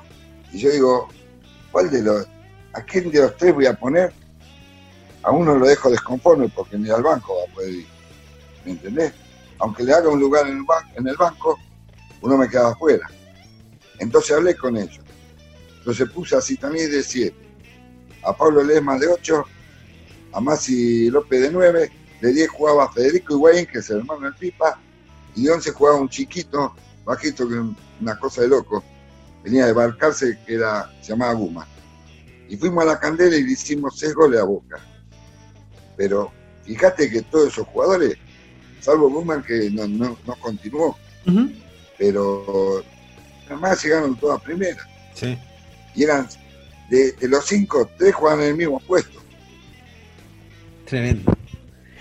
Y 0.52 0.58
yo 0.58 0.70
digo, 0.70 1.08
¿cuál 1.70 1.90
de 1.90 2.02
los, 2.02 2.26
a 2.72 2.82
quién 2.82 3.10
de 3.10 3.20
los 3.20 3.36
tres 3.36 3.54
voy 3.54 3.66
a 3.66 3.74
poner? 3.74 4.12
A 5.22 5.30
uno 5.30 5.56
lo 5.56 5.66
dejo 5.66 5.90
desconforme 5.90 6.48
porque 6.48 6.78
ni 6.78 6.88
al 6.90 7.02
banco 7.02 7.36
va 7.36 7.50
a 7.50 7.54
poder 7.54 7.72
ir, 7.72 7.86
¿me 8.64 8.72
entendés? 8.72 9.12
Aunque 9.58 9.82
le 9.82 9.92
haga 9.92 10.08
un 10.08 10.20
lugar 10.20 10.46
en 10.46 11.06
el, 11.06 11.16
banco, 11.16 11.58
uno 12.20 12.36
me 12.36 12.48
queda 12.48 12.68
afuera. 12.68 13.08
Entonces 13.98 14.36
hablé 14.36 14.54
con 14.54 14.76
ellos. 14.76 15.04
Entonces 15.78 16.08
puse 16.10 16.36
a 16.36 16.40
Citanís 16.40 16.90
de 16.90 17.02
7, 17.02 17.34
a 18.24 18.36
Pablo 18.36 18.62
Ledesma 18.62 18.98
de 18.98 19.08
8, 19.08 19.44
a 20.32 20.40
Masi 20.40 21.10
López 21.10 21.40
de 21.40 21.50
9, 21.50 21.92
de 22.20 22.32
10 22.32 22.50
jugaba 22.50 22.92
Federico 22.92 23.34
Higuaín, 23.34 23.66
que 23.66 23.78
es 23.78 23.90
el 23.90 23.98
hermano 23.98 24.22
del 24.22 24.34
Pipa, 24.34 24.78
y 25.34 25.44
de 25.44 25.52
11 25.52 25.70
jugaba 25.72 26.00
un 26.00 26.08
chiquito, 26.08 26.74
bajito, 27.04 27.48
que 27.48 27.62
una 28.00 28.18
cosa 28.18 28.42
de 28.42 28.48
loco. 28.48 28.84
Venía 29.46 29.66
de 29.66 29.72
Barcarse, 29.72 30.36
que 30.44 30.54
era, 30.54 30.90
se 31.00 31.12
llamaba 31.12 31.34
Guma. 31.34 31.68
Y 32.48 32.56
fuimos 32.56 32.82
a 32.82 32.86
la 32.88 32.98
candela 32.98 33.36
y 33.36 33.44
le 33.44 33.52
hicimos 33.52 33.96
6 33.96 34.12
goles 34.14 34.40
a 34.40 34.44
Boca. 34.44 34.80
Pero 35.96 36.32
fíjate 36.64 37.08
que 37.08 37.22
todos 37.22 37.52
esos 37.52 37.64
jugadores, 37.68 38.16
salvo 38.80 39.08
Guzmán 39.08 39.44
que 39.44 39.70
no, 39.70 39.86
no, 39.86 40.18
no 40.26 40.34
continuó, 40.40 40.96
pero 41.96 42.82
nada 43.44 43.56
más 43.60 43.84
llegaron 43.84 44.16
todas 44.16 44.42
primeras 44.42 44.84
Sí. 45.14 45.38
y 45.94 46.02
eran 46.02 46.28
de, 46.90 47.12
de 47.12 47.28
los 47.28 47.46
cinco, 47.46 47.88
tres 47.96 48.14
jugaban 48.16 48.40
en 48.42 48.48
el 48.50 48.56
mismo 48.56 48.80
puesto. 48.80 49.20
Tremendo. 50.86 51.35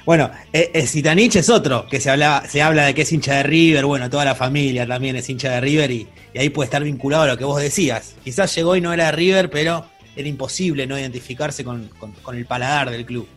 Bueno, 0.05 0.29
eh, 0.53 0.69
eh, 0.71 0.85
Zitanich 0.85 1.35
es 1.35 1.49
otro, 1.49 1.87
que 1.87 1.99
se 1.99 2.11
habla, 2.11 2.43
se 2.47 2.61
habla 2.61 2.85
de 2.85 2.93
que 2.93 3.01
es 3.01 3.11
hincha 3.11 3.37
de 3.37 3.43
River, 3.43 3.85
bueno, 3.85 4.07
toda 4.07 4.23
la 4.23 4.35
familia 4.35 4.85
también 4.85 5.15
es 5.15 5.27
hincha 5.27 5.49
de 5.53 5.61
River 5.61 5.89
y, 5.89 6.07
ahí 6.35 6.49
puede 6.49 6.65
estar 6.65 6.83
vinculado 6.83 7.23
a 7.23 7.27
lo 7.27 7.37
que 7.37 7.43
vos 7.43 7.59
decías. 7.59 8.13
Quizás 8.23 8.53
llegó 8.55 8.75
y 8.75 8.81
no 8.81 8.93
era 8.93 9.07
de 9.07 9.11
River, 9.13 9.49
pero 9.49 9.83
era 10.15 10.27
imposible 10.27 10.85
no 10.85 10.99
identificarse 10.99 11.63
con, 11.63 11.89
con- 11.99 12.35
el 12.35 12.45
paladar 12.45 12.91
del 12.91 13.05
club. 13.05 13.27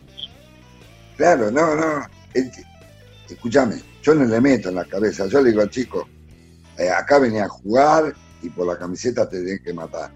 Claro, 1.17 1.49
no, 1.49 1.75
no. 1.75 2.05
escúchame, 3.27 3.81
yo 4.03 4.13
no 4.13 4.25
le 4.25 4.39
meto 4.39 4.69
en 4.69 4.75
la 4.75 4.85
cabeza. 4.85 5.25
Yo 5.25 5.41
le 5.41 5.49
digo 5.49 5.63
al 5.63 5.71
chico, 5.71 6.07
eh, 6.77 6.89
acá 6.89 7.17
venía 7.17 7.45
a 7.45 7.49
jugar 7.49 8.13
y 8.43 8.49
por 8.49 8.67
la 8.67 8.77
camiseta 8.77 9.27
te 9.27 9.39
tenés 9.39 9.61
que 9.61 9.73
matar. 9.73 10.11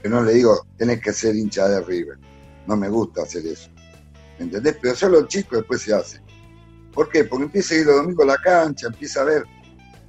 Pero 0.00 0.14
no 0.14 0.22
le 0.22 0.34
digo, 0.34 0.64
tenés 0.76 1.00
que 1.00 1.12
ser 1.12 1.34
hincha 1.34 1.66
de 1.66 1.80
River. 1.82 2.18
No 2.68 2.76
me 2.76 2.88
gusta 2.88 3.22
hacer 3.22 3.44
eso. 3.46 3.71
¿Me 4.42 4.48
entendés? 4.48 4.76
Pero 4.80 4.94
solo 4.94 5.20
el 5.20 5.28
chico 5.28 5.56
después 5.56 5.82
se 5.82 5.94
hace. 5.94 6.20
¿Por 6.92 7.08
qué? 7.08 7.24
Porque 7.24 7.44
empieza 7.44 7.74
a 7.74 7.78
ir 7.78 7.86
los 7.86 7.96
domingos 7.96 8.24
a 8.24 8.26
la 8.26 8.36
cancha, 8.36 8.86
empieza 8.88 9.22
a 9.22 9.24
ver 9.24 9.44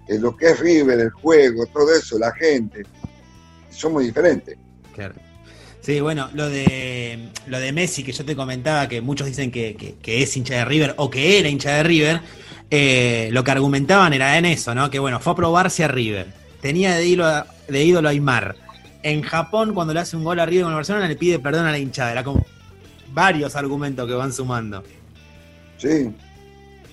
eh, 0.10 0.20
lo 0.20 0.36
que 0.36 0.50
es 0.50 0.60
River, 0.60 1.00
el 1.00 1.10
juego, 1.12 1.66
todo 1.68 1.94
eso, 1.96 2.20
la 2.20 2.32
gente. 2.34 2.84
Somos 3.70 4.04
diferentes. 4.04 4.58
Claro. 4.94 5.16
Sí, 5.82 6.00
bueno, 6.00 6.30
lo 6.34 6.50
de 6.50 7.30
lo 7.48 7.60
de 7.60 7.72
Messi 7.74 8.04
que 8.04 8.14
yo 8.14 8.24
te 8.24 8.36
comentaba, 8.36 8.88
que 8.88 9.02
muchos 9.02 9.28
dicen 9.28 9.52
que 9.52 9.98
es 10.04 10.38
hincha 10.38 10.56
de 10.56 10.66
River 10.66 10.94
o 10.98 11.10
que 11.10 11.40
era 11.40 11.50
hincha 11.50 11.72
de 11.72 11.84
River, 11.84 12.22
eh, 12.76 13.30
lo 13.32 13.44
que 13.44 13.52
argumentaban 13.52 14.14
era 14.14 14.36
en 14.36 14.46
eso, 14.46 14.74
¿no? 14.74 14.90
Que 14.90 14.98
bueno, 14.98 15.20
fue 15.20 15.34
a 15.34 15.36
probarse 15.36 15.84
a 15.84 15.88
River. 15.88 16.26
Tenía 16.60 16.96
de 16.96 17.06
ídolo 17.06 17.28
a, 17.28 17.46
de 17.68 17.84
ídolo 17.84 18.08
a 18.08 18.12
Aymar. 18.12 18.56
En 19.04 19.22
Japón, 19.22 19.76
cuando 19.76 19.94
le 19.94 20.00
hace 20.00 20.18
un 20.18 20.24
gol 20.24 20.40
a 20.40 20.46
River 20.48 20.64
con 20.64 20.72
el 20.72 20.78
Barcelona, 20.78 21.08
le 21.08 21.16
pide 21.16 21.38
perdón 21.38 21.68
a 21.68 21.72
la 21.72 21.78
hinchada. 21.78 22.12
Era 22.12 22.24
como 22.24 22.44
varios 23.14 23.56
argumentos 23.56 24.08
que 24.08 24.14
van 24.14 24.34
sumando. 24.34 24.84
Sí. 25.78 26.14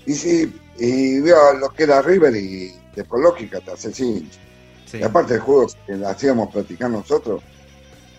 Y 0.05 0.13
sí, 0.13 0.53
y 0.77 1.19
veo 1.19 1.53
lo 1.59 1.69
que 1.69 1.83
era 1.83 2.01
River 2.01 2.35
y 2.35 2.73
de 2.95 3.03
por 3.03 3.21
lógica 3.21 3.59
te 3.59 3.71
hincha. 4.03 4.39
Sí. 4.85 4.97
Y 4.97 5.03
aparte 5.03 5.35
el 5.35 5.39
juego 5.39 5.67
que 5.85 5.93
hacíamos 6.05 6.51
practicar 6.51 6.89
nosotros 6.89 7.41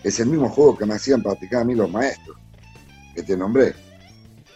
es 0.03 0.19
el 0.19 0.27
mismo 0.27 0.49
juego 0.49 0.77
que 0.77 0.85
me 0.85 0.95
hacían 0.95 1.21
practicar 1.21 1.61
a 1.61 1.65
mí 1.65 1.75
los 1.75 1.89
maestros, 1.89 2.37
que 3.15 3.23
te 3.23 3.37
nombré. 3.37 3.73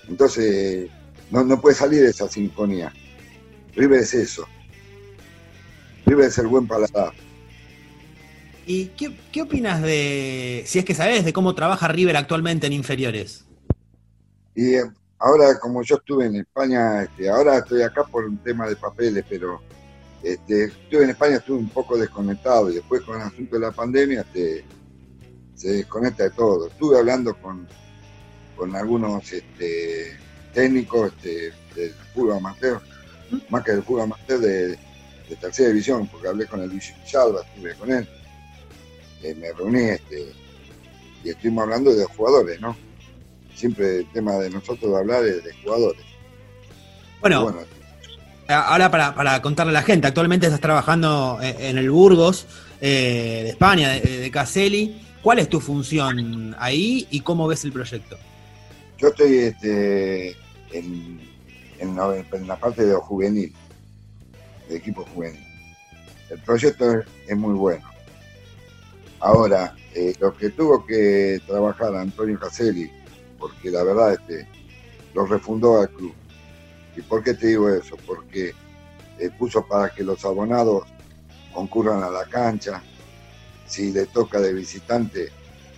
Entonces, 0.08 0.90
no, 1.32 1.44
no 1.44 1.60
puede 1.62 1.76
salir 1.76 2.02
de 2.02 2.10
esa 2.10 2.28
sinfonía. 2.28 2.92
River 3.76 4.00
es 4.00 4.14
eso. 4.14 4.46
River 6.06 6.28
es 6.28 6.38
el 6.38 6.48
buen 6.48 6.68
paladar. 6.68 7.14
¿Y 8.70 8.88
qué, 8.98 9.18
qué 9.32 9.44
opinas 9.44 9.82
de, 9.82 10.64
si 10.66 10.78
es 10.78 10.84
que 10.84 10.94
sabes, 10.94 11.24
de 11.24 11.32
cómo 11.32 11.56
trabaja 11.56 11.88
River 11.88 12.18
actualmente 12.18 12.68
en 12.68 12.74
inferiores? 12.74 13.46
Y 14.54 14.76
eh, 14.76 14.84
ahora, 15.20 15.58
como 15.58 15.84
yo 15.84 15.96
estuve 15.96 16.26
en 16.26 16.36
España, 16.36 17.04
este, 17.04 17.30
ahora 17.30 17.60
estoy 17.60 17.82
acá 17.84 18.04
por 18.04 18.26
un 18.26 18.38
tema 18.40 18.68
de 18.68 18.76
papeles, 18.76 19.24
pero 19.30 19.62
este, 20.22 20.66
estuve 20.66 21.06
en 21.06 21.12
España, 21.12 21.38
estuve 21.38 21.60
un 21.60 21.70
poco 21.70 21.98
desconectado 21.98 22.70
y 22.70 22.76
después 22.76 23.04
con 23.04 23.16
el 23.16 23.28
asunto 23.28 23.56
de 23.56 23.62
la 23.62 23.72
pandemia 23.72 24.20
este, 24.20 24.66
se 25.56 25.70
desconecta 25.70 26.26
de 26.26 26.32
todo. 26.32 26.68
Estuve 26.68 27.00
hablando 27.00 27.36
con, 27.38 27.66
con 28.58 28.76
algunos 28.76 29.32
este, 29.32 30.18
técnicos 30.54 31.14
este, 31.14 31.54
del 31.74 31.94
fútbol 32.14 32.36
amateur, 32.36 32.82
más 33.50 33.64
que 33.64 33.72
del 33.72 33.84
fútbol 33.84 34.02
amateur 34.02 34.42
de, 34.42 34.68
de 34.72 35.36
tercera 35.40 35.70
división, 35.70 36.06
porque 36.08 36.28
hablé 36.28 36.46
con 36.48 36.62
el 36.62 36.70
Luis 36.70 36.94
Villalba, 37.06 37.44
estuve 37.44 37.74
con 37.76 37.92
él, 37.94 38.06
eh, 39.24 39.36
me 39.36 39.52
reuní 39.54 39.90
este, 39.90 40.32
y 41.24 41.30
estuvimos 41.30 41.64
hablando 41.64 41.94
de 41.94 42.06
jugadores, 42.06 42.60
¿no? 42.62 42.76
siempre 43.56 44.00
el 44.00 44.12
tema 44.12 44.34
de 44.34 44.50
nosotros 44.50 44.92
de 44.92 44.98
hablar 44.98 45.26
es 45.26 45.44
de 45.44 45.54
jugadores. 45.64 46.02
Bueno, 47.22 47.44
Bueno, 47.44 47.60
ahora 48.48 48.92
para, 48.92 49.16
para 49.16 49.42
contarle 49.42 49.72
a 49.72 49.74
la 49.74 49.82
gente, 49.82 50.08
actualmente 50.08 50.46
estás 50.46 50.62
trabajando 50.62 51.40
en, 51.42 51.60
en 51.62 51.78
el 51.80 51.90
Burgos 51.90 52.46
eh, 52.80 53.42
de 53.44 53.50
España, 53.50 53.90
de, 53.90 54.20
de 54.20 54.32
Caselli. 54.32 55.02
¿Cuál 55.24 55.40
es 55.40 55.50
tu 55.50 55.60
función 55.60 56.56
ahí 56.60 57.08
y 57.10 57.22
cómo 57.22 57.48
ves 57.48 57.66
el 57.66 57.72
proyecto? 57.72 58.18
yo 58.98 59.10
estoy 59.10 59.38
este, 59.38 60.30
en, 60.72 61.20
en 61.80 61.96
la, 61.96 62.16
en 62.32 62.48
la 62.48 62.56
parte 62.60 62.86
de 62.86 62.94
lo 62.94 63.02
juvenil, 63.02 63.54
de 64.70 64.78
equipo 64.78 65.06
juvenil. 65.14 65.44
El 66.30 66.40
proyecto 66.40 67.00
es, 67.00 67.06
es 67.28 67.38
muy 67.38 67.54
bueno. 67.54 67.88
Ahora, 69.20 69.76
eh, 69.94 70.14
lo 70.20 70.36
que 70.36 70.50
tuvo 70.50 70.86
que 70.86 71.42
trabajar 71.48 71.96
Antonio 71.96 72.40
Caselli, 72.40 72.92
porque 73.40 73.72
la 73.72 73.84
verdad 73.84 74.14
este, 74.14 74.48
lo 75.14 75.26
refundó 75.26 75.82
al 75.82 75.90
club. 75.90 76.14
¿Y 76.96 77.02
por 77.02 77.24
qué 77.24 77.34
te 77.34 77.48
digo 77.48 77.70
eso? 77.70 77.96
Porque 78.06 78.54
eh, 79.20 79.30
puso 79.38 79.66
para 79.66 79.90
que 79.90 80.04
los 80.04 80.24
abonados 80.24 80.84
concurran 81.54 82.04
a 82.04 82.10
la 82.10 82.26
cancha. 82.26 82.84
Si 83.66 83.92
le 83.92 84.06
toca 84.06 84.40
de 84.40 84.54
visitante, 84.54 85.30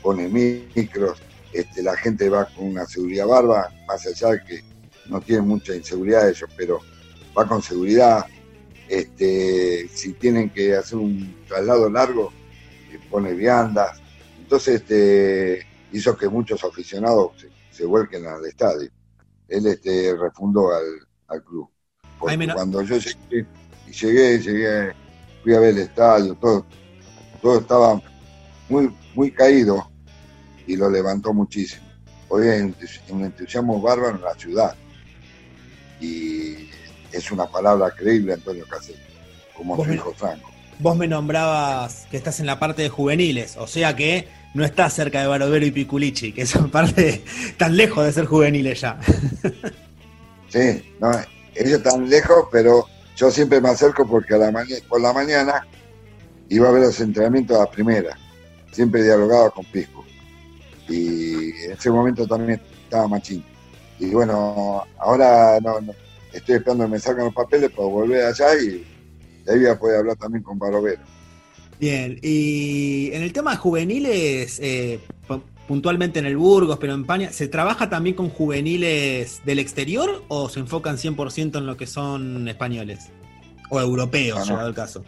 pone 0.02 0.28
micros. 0.28 1.19
Este, 1.54 1.82
la 1.82 1.95
gente 1.95 2.30
va 2.30 2.45
con 2.45 2.67
una 2.67 2.86
seguridad 2.86 3.25
barba, 3.25 3.71
más 3.88 4.06
allá 4.06 4.34
de 4.34 4.43
que 4.43 4.63
no 5.08 5.19
tienen 5.21 5.47
mucha 5.47 5.73
inseguridad 5.73 6.30
ellos, 6.30 6.49
pero 6.56 6.80
va 7.38 7.47
con 7.47 7.62
seguridad. 7.62 8.25
Este, 8.88 9.88
si 9.88 10.13
tienen 10.13 10.49
que 10.49 10.75
hacer 10.75 10.97
un 10.97 11.36
traslado 11.47 11.89
largo, 11.89 12.32
pone 13.10 13.34
viandas. 13.34 14.00
Entonces 14.39 14.76
este, 14.82 15.65
hizo 15.91 16.15
que 16.17 16.28
muchos 16.30 16.63
aficionados 16.63 17.32
se, 17.38 17.50
se 17.72 17.86
vuelquen 17.86 18.26
al 18.28 18.45
estadio. 18.45 18.89
Él 19.48 19.65
este, 19.67 20.15
refundó 20.15 20.74
al, 20.74 20.84
al 21.28 21.43
club. 21.43 21.69
Porque 22.19 22.34
Ay, 22.34 22.50
cuando 22.54 22.82
yo 22.82 22.98
llegué, 22.98 23.45
llegué, 23.91 24.39
llegué, 24.39 24.93
fui 25.43 25.54
a 25.56 25.60
ver 25.60 25.69
el 25.69 25.80
estadio, 25.80 26.36
todo, 26.36 26.65
todo 27.41 27.60
estaba 27.60 28.02
muy, 28.67 28.93
muy 29.15 29.32
caído 29.32 29.89
y 30.67 30.76
lo 30.76 30.89
levantó 30.89 31.34
muchísimo. 31.34 31.88
Hoy 32.28 32.48
hay 32.48 32.62
un 32.62 32.76
entus- 32.76 33.02
un 33.10 33.24
entusiasmo 33.26 33.82
bárbaro 33.82 34.15
en 34.17 34.22
la 34.22 34.34
ciudad. 34.36 34.76
Y 36.00 36.69
es 37.12 37.32
una 37.32 37.45
palabra 37.48 37.91
creíble, 37.91 38.34
Antonio 38.34 38.65
Caselli. 38.67 39.00
como 39.56 39.76
su 39.84 39.91
hijo 39.93 40.13
Franco. 40.13 40.50
Vos 40.80 40.96
me 40.96 41.08
nombrabas 41.08 42.08
que 42.10 42.15
estás 42.15 42.39
en 42.39 42.46
la 42.46 42.58
parte 42.58 42.82
de 42.82 42.89
juveniles, 42.89 43.58
o 43.58 43.68
sea 43.68 43.98
que 43.98 44.30
no 44.54 44.63
estás 44.63 44.94
cerca 44.94 45.20
de 45.20 45.28
Barovero 45.28 45.65
y 45.65 45.72
Piculichi, 45.72 46.32
que 46.32 46.46
son 46.46 46.70
parte 46.72 47.22
tan 47.58 47.76
lejos 47.76 48.06
de 48.06 48.13
ser 48.13 48.26
juveniles 48.26 48.82
ya. 48.82 49.00
Sí, 50.50 50.96
no, 51.00 51.12
ellos 51.54 51.74
están 51.74 52.10
lejos, 52.10 52.48
pero 52.52 52.88
yo 53.15 53.30
siempre 53.30 53.62
me 53.62 53.70
acerco 53.70 54.08
porque 54.08 54.34
a 54.34 54.38
la 54.39 54.65
por 54.88 55.00
la 55.00 55.13
mañana 55.13 55.68
iba 56.50 56.70
a 56.70 56.72
ver 56.72 56.82
los 56.82 57.00
entrenamientos 57.02 57.56
a 57.56 57.65
la 57.65 57.70
primera. 57.70 58.18
Siempre 58.72 59.04
dialogaba 59.04 59.52
con 59.52 59.63
Pisco. 59.65 60.04
Y 60.88 61.52
en 61.65 61.74
ese 61.74 61.92
momento 61.92 62.26
también 62.26 62.60
estaba 62.84 63.08
Machín. 63.08 63.46
Y 64.00 64.10
bueno, 64.10 64.84
ahora 64.98 65.60
no, 65.62 65.80
no, 65.82 65.94
estoy 66.34 66.56
esperando 66.56 66.86
que 66.86 66.92
me 66.94 67.00
salgan 67.00 67.26
los 67.26 67.36
papeles 67.36 67.70
para 67.70 67.88
volver 67.88 68.26
allá 68.26 68.56
y 68.56 68.84
de 69.49 69.55
ahí 69.55 69.59
voy 69.62 69.69
a 69.69 69.79
poder 69.79 69.97
hablar 69.97 70.15
también 70.15 70.43
con 70.43 70.59
Barovero. 70.59 71.01
Bien, 71.79 72.19
y 72.21 73.09
en 73.13 73.23
el 73.23 73.31
tema 73.33 73.51
de 73.51 73.57
juveniles, 73.57 74.59
eh, 74.62 74.99
pu- 75.27 75.41
puntualmente 75.67 76.19
en 76.19 76.25
el 76.25 76.35
Burgos, 76.38 76.77
pero 76.77 76.93
en 76.93 77.01
España, 77.01 77.31
¿se 77.31 77.47
trabaja 77.47 77.89
también 77.89 78.15
con 78.15 78.29
juveniles 78.29 79.41
del 79.45 79.59
exterior 79.59 80.23
o 80.27 80.49
se 80.49 80.59
enfocan 80.59 80.97
100% 80.97 81.57
en 81.57 81.65
lo 81.65 81.77
que 81.77 81.88
son 81.88 82.47
españoles? 82.47 83.09
O 83.69 83.79
europeos, 83.79 84.39
No, 84.39 84.45
no. 84.45 84.51
llegado 84.51 84.67
el 84.69 84.75
caso. 84.75 85.03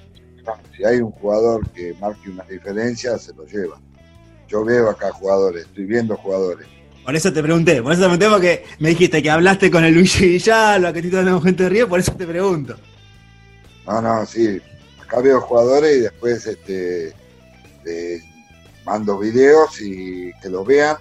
Si 0.75 0.84
hay 0.84 0.97
un 0.99 1.12
jugador 1.12 1.67
que 1.71 1.93
marque 1.99 2.30
una 2.30 2.43
diferencia, 2.45 3.17
se 3.17 3.34
lo 3.34 3.45
lleva. 3.45 3.80
Yo 4.47 4.63
veo 4.65 4.89
acá 4.89 5.12
jugadores, 5.12 5.63
estoy 5.65 5.86
viendo 5.86 6.15
jugadores. 6.17 6.67
Por 7.04 7.15
eso 7.15 7.34
te 7.34 7.41
pregunté, 7.43 7.82
por 7.82 7.91
eso 7.93 8.01
te 8.01 8.08
pregunté 8.08 8.30
porque 8.30 8.63
me 8.80 8.89
dijiste 8.89 9.21
que 9.23 9.30
hablaste 9.30 9.69
con 9.71 9.84
el 9.84 9.93
Luigi 9.93 10.25
Villalba, 10.27 10.93
que 10.93 11.01
tú 11.01 11.10
tenemos 11.10 11.43
gente 11.43 11.63
de 11.63 11.69
Río, 11.69 11.89
por 11.89 11.99
eso 11.99 12.13
te 12.13 12.25
pregunto. 12.27 12.75
No, 13.86 14.02
no, 14.02 14.26
sí. 14.26 14.62
Acá 15.02 15.20
veo 15.22 15.41
jugadores 15.41 15.98
y 15.98 16.00
después 16.02 16.46
este, 16.46 17.13
mando 18.86 19.20
videos 19.20 19.82
y 19.82 20.32
que 20.41 20.50
los 20.50 20.65
vean. 20.65 20.98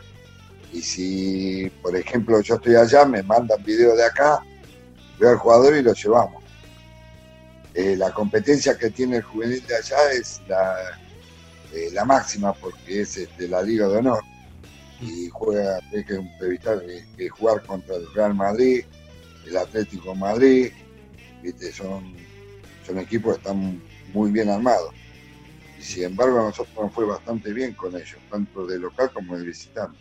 Y 0.73 0.83
si, 0.83 1.71
por 1.83 1.97
ejemplo, 1.97 2.41
yo 2.41 2.55
estoy 2.55 2.77
allá, 2.77 3.05
me 3.05 3.23
mandan 3.23 3.63
videos 3.65 3.97
de 3.97 4.05
acá, 4.05 4.41
veo 5.19 5.31
al 5.31 5.37
jugador 5.37 5.77
y 5.77 5.83
lo 5.83 5.93
llevamos. 5.93 6.43
Eh, 7.75 7.97
la 7.97 8.13
competencia 8.13 8.77
que 8.77 8.91
tiene 8.91 9.17
el 9.17 9.23
juvenil 9.23 9.65
de 9.67 9.77
allá 9.77 10.13
es 10.13 10.41
la, 10.49 10.77
eh, 11.73 11.91
la 11.93 12.05
máxima 12.05 12.53
porque 12.53 13.03
es 13.03 13.17
este, 13.17 13.49
la 13.49 13.63
Liga 13.63 13.89
de 13.89 13.99
Honor. 13.99 14.23
Y 15.01 15.29
juega, 15.31 15.79
hay 15.95 16.05
que 16.05 16.21
evitar 16.43 16.81
que, 16.81 17.05
que 17.17 17.29
jugar 17.29 17.63
contra 17.65 17.97
el 17.97 18.13
Real 18.13 18.35
Madrid, 18.35 18.85
el 19.47 19.57
Atlético 19.57 20.15
Madrid, 20.15 20.73
¿viste? 21.43 21.73
son 21.73 22.15
son 22.91 22.99
equipos 22.99 23.35
que 23.35 23.39
están 23.39 23.81
muy 24.13 24.31
bien 24.31 24.51
armados. 24.51 24.91
Y 25.79 25.83
sin 25.83 26.05
embargo, 26.05 26.41
a 26.41 26.45
nosotros 26.45 26.75
nos 26.85 26.95
fue 26.95 27.07
bastante 27.07 27.53
bien 27.53 27.75
con 27.75 27.95
ellos, 27.95 28.19
tanto 28.31 28.67
de 28.67 28.79
local 28.79 29.11
como 29.13 29.37
de 29.39 29.45
visitante. 29.45 29.99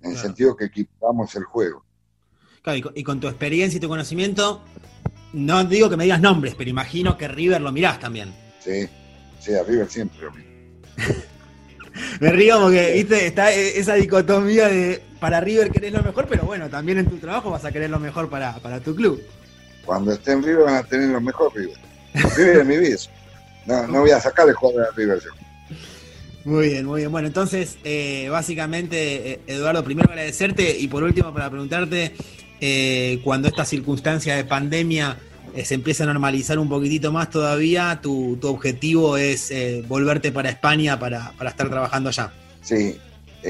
En 0.00 0.12
el 0.12 0.16
sentido 0.16 0.56
que 0.56 0.66
equipamos 0.66 1.34
el 1.34 1.44
juego. 1.44 1.84
Claro, 2.62 2.78
y 2.78 2.82
con, 2.82 2.92
y 2.96 3.02
con 3.02 3.20
tu 3.20 3.26
experiencia 3.28 3.76
y 3.76 3.80
tu 3.80 3.88
conocimiento, 3.88 4.62
no 5.32 5.64
digo 5.64 5.90
que 5.90 5.96
me 5.96 6.04
digas 6.04 6.20
nombres, 6.20 6.54
pero 6.56 6.70
imagino 6.70 7.18
que 7.18 7.26
River 7.26 7.60
lo 7.60 7.72
mirás 7.72 7.98
también. 7.98 8.32
Sí, 8.60 8.88
sí, 9.40 9.54
a 9.54 9.64
River 9.64 9.90
siempre 9.90 10.22
lo 10.24 10.32
mismo. 10.32 10.50
Me 12.20 12.30
río 12.30 12.60
porque, 12.60 12.92
viste, 12.94 13.26
está 13.26 13.52
e- 13.52 13.78
esa 13.78 13.94
dicotomía 13.94 14.68
de 14.68 15.02
para 15.18 15.40
River 15.40 15.70
querés 15.70 15.92
lo 15.92 16.02
mejor, 16.02 16.26
pero 16.28 16.44
bueno, 16.44 16.68
también 16.68 16.98
en 16.98 17.06
tu 17.06 17.16
trabajo 17.16 17.50
vas 17.50 17.64
a 17.64 17.72
querer 17.72 17.90
lo 17.90 17.98
mejor 17.98 18.30
para, 18.30 18.54
para 18.58 18.80
tu 18.80 18.94
club. 18.94 19.20
Cuando 19.88 20.12
esté 20.12 20.32
en 20.32 20.42
River 20.42 20.64
van 20.66 20.74
a 20.74 20.82
tener 20.82 21.08
lo 21.08 21.20
mejor 21.22 21.50
River. 21.56 21.78
River 22.36 22.58
es 22.58 22.66
mi 22.66 22.76
vida. 22.76 22.96
No, 23.64 23.86
no 23.86 24.00
voy 24.00 24.10
a 24.10 24.20
sacar 24.20 24.46
el 24.46 24.54
jugador 24.54 24.94
de 24.94 25.02
River 25.02 25.18
yo. 25.24 25.30
Muy 26.44 26.68
bien, 26.68 26.84
muy 26.84 27.00
bien. 27.00 27.10
Bueno, 27.10 27.28
entonces, 27.28 27.78
eh, 27.84 28.28
básicamente, 28.30 29.32
eh, 29.32 29.40
Eduardo, 29.46 29.82
primero 29.82 30.10
agradecerte 30.10 30.78
y 30.78 30.88
por 30.88 31.02
último 31.04 31.32
para 31.32 31.48
preguntarte, 31.48 32.14
eh, 32.60 33.18
cuando 33.24 33.48
esta 33.48 33.64
circunstancia 33.64 34.36
de 34.36 34.44
pandemia 34.44 35.16
eh, 35.54 35.64
se 35.64 35.72
empieza 35.72 36.04
a 36.04 36.08
normalizar 36.08 36.58
un 36.58 36.68
poquitito 36.68 37.10
más 37.10 37.30
todavía, 37.30 37.98
tu, 38.02 38.36
tu 38.38 38.48
objetivo 38.48 39.16
es 39.16 39.50
eh, 39.50 39.82
volverte 39.88 40.32
para 40.32 40.50
España 40.50 40.98
para, 40.98 41.32
para 41.38 41.48
estar 41.48 41.70
trabajando 41.70 42.10
allá. 42.10 42.30
Sí, 42.60 42.98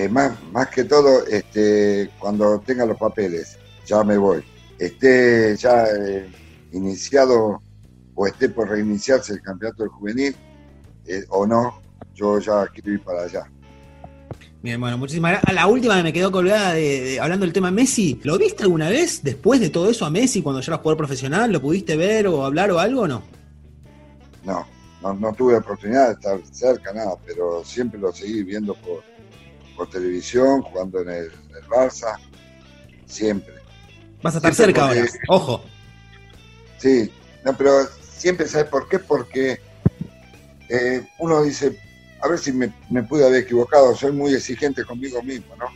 más, 0.08 0.40
más 0.52 0.68
que 0.68 0.84
todo, 0.84 1.26
este, 1.26 2.10
cuando 2.20 2.60
tenga 2.64 2.86
los 2.86 2.96
papeles, 2.96 3.58
ya 3.86 4.04
me 4.04 4.16
voy. 4.16 4.40
Esté 4.78 5.56
ya 5.56 5.86
eh, 5.86 6.28
iniciado 6.72 7.60
o 8.14 8.26
esté 8.26 8.48
por 8.48 8.68
reiniciarse 8.68 9.32
el 9.32 9.42
campeonato 9.42 9.82
del 9.82 9.90
juvenil 9.90 10.36
eh, 11.06 11.24
o 11.30 11.46
no, 11.46 11.80
yo 12.14 12.38
ya 12.38 12.66
quiero 12.68 12.92
ir 12.92 13.02
para 13.02 13.22
allá. 13.22 13.50
Bien, 14.60 14.80
bueno, 14.80 14.98
muchísimas 14.98 15.32
gracias. 15.32 15.54
La 15.54 15.66
última 15.68 15.96
que 15.96 16.02
me 16.02 16.12
quedó 16.12 16.32
colgada 16.32 16.74
de, 16.74 17.00
de- 17.00 17.20
hablando 17.20 17.46
del 17.46 17.52
tema 17.52 17.70
Messi, 17.70 18.20
¿lo 18.24 18.36
viste 18.38 18.64
alguna 18.64 18.88
vez 18.88 19.22
después 19.22 19.60
de 19.60 19.70
todo 19.70 19.88
eso 19.88 20.04
a 20.04 20.10
Messi 20.10 20.42
cuando 20.42 20.60
ya 20.60 20.72
era 20.72 20.78
jugador 20.78 20.96
profesional? 20.98 21.52
¿Lo 21.52 21.60
pudiste 21.60 21.96
ver 21.96 22.26
o 22.26 22.44
hablar 22.44 22.70
o 22.72 22.78
algo 22.80 23.02
o 23.02 23.08
no? 23.08 23.22
No, 24.44 24.66
no, 25.00 25.14
no 25.14 25.32
tuve 25.32 25.56
oportunidad 25.56 26.08
de 26.08 26.12
estar 26.14 26.40
cerca, 26.50 26.92
nada, 26.92 27.14
pero 27.24 27.64
siempre 27.64 28.00
lo 28.00 28.12
seguí 28.12 28.42
viendo 28.42 28.74
por, 28.74 29.02
por 29.76 29.88
televisión, 29.90 30.62
jugando 30.62 31.02
en 31.02 31.08
el, 31.10 31.24
en 31.26 31.56
el 31.56 31.68
Barça, 31.68 32.16
siempre. 33.06 33.54
Vas 34.22 34.34
a 34.34 34.38
estar 34.38 34.54
Siempre 34.54 34.74
cerca 34.74 34.86
porque- 34.86 35.00
ahora, 35.00 35.12
ojo. 35.28 35.64
Sí, 36.78 37.10
no, 37.44 37.56
pero 37.56 37.86
siempre, 38.00 38.46
¿sabes 38.46 38.68
por 38.68 38.88
qué? 38.88 38.98
Porque 38.98 39.60
eh, 40.68 41.06
uno 41.18 41.42
dice, 41.42 41.78
a 42.20 42.28
ver 42.28 42.38
si 42.38 42.52
me, 42.52 42.72
me 42.90 43.02
pude 43.02 43.26
haber 43.26 43.42
equivocado, 43.44 43.94
soy 43.96 44.12
muy 44.12 44.34
exigente 44.34 44.84
conmigo 44.84 45.22
mismo, 45.22 45.54
¿no? 45.56 45.66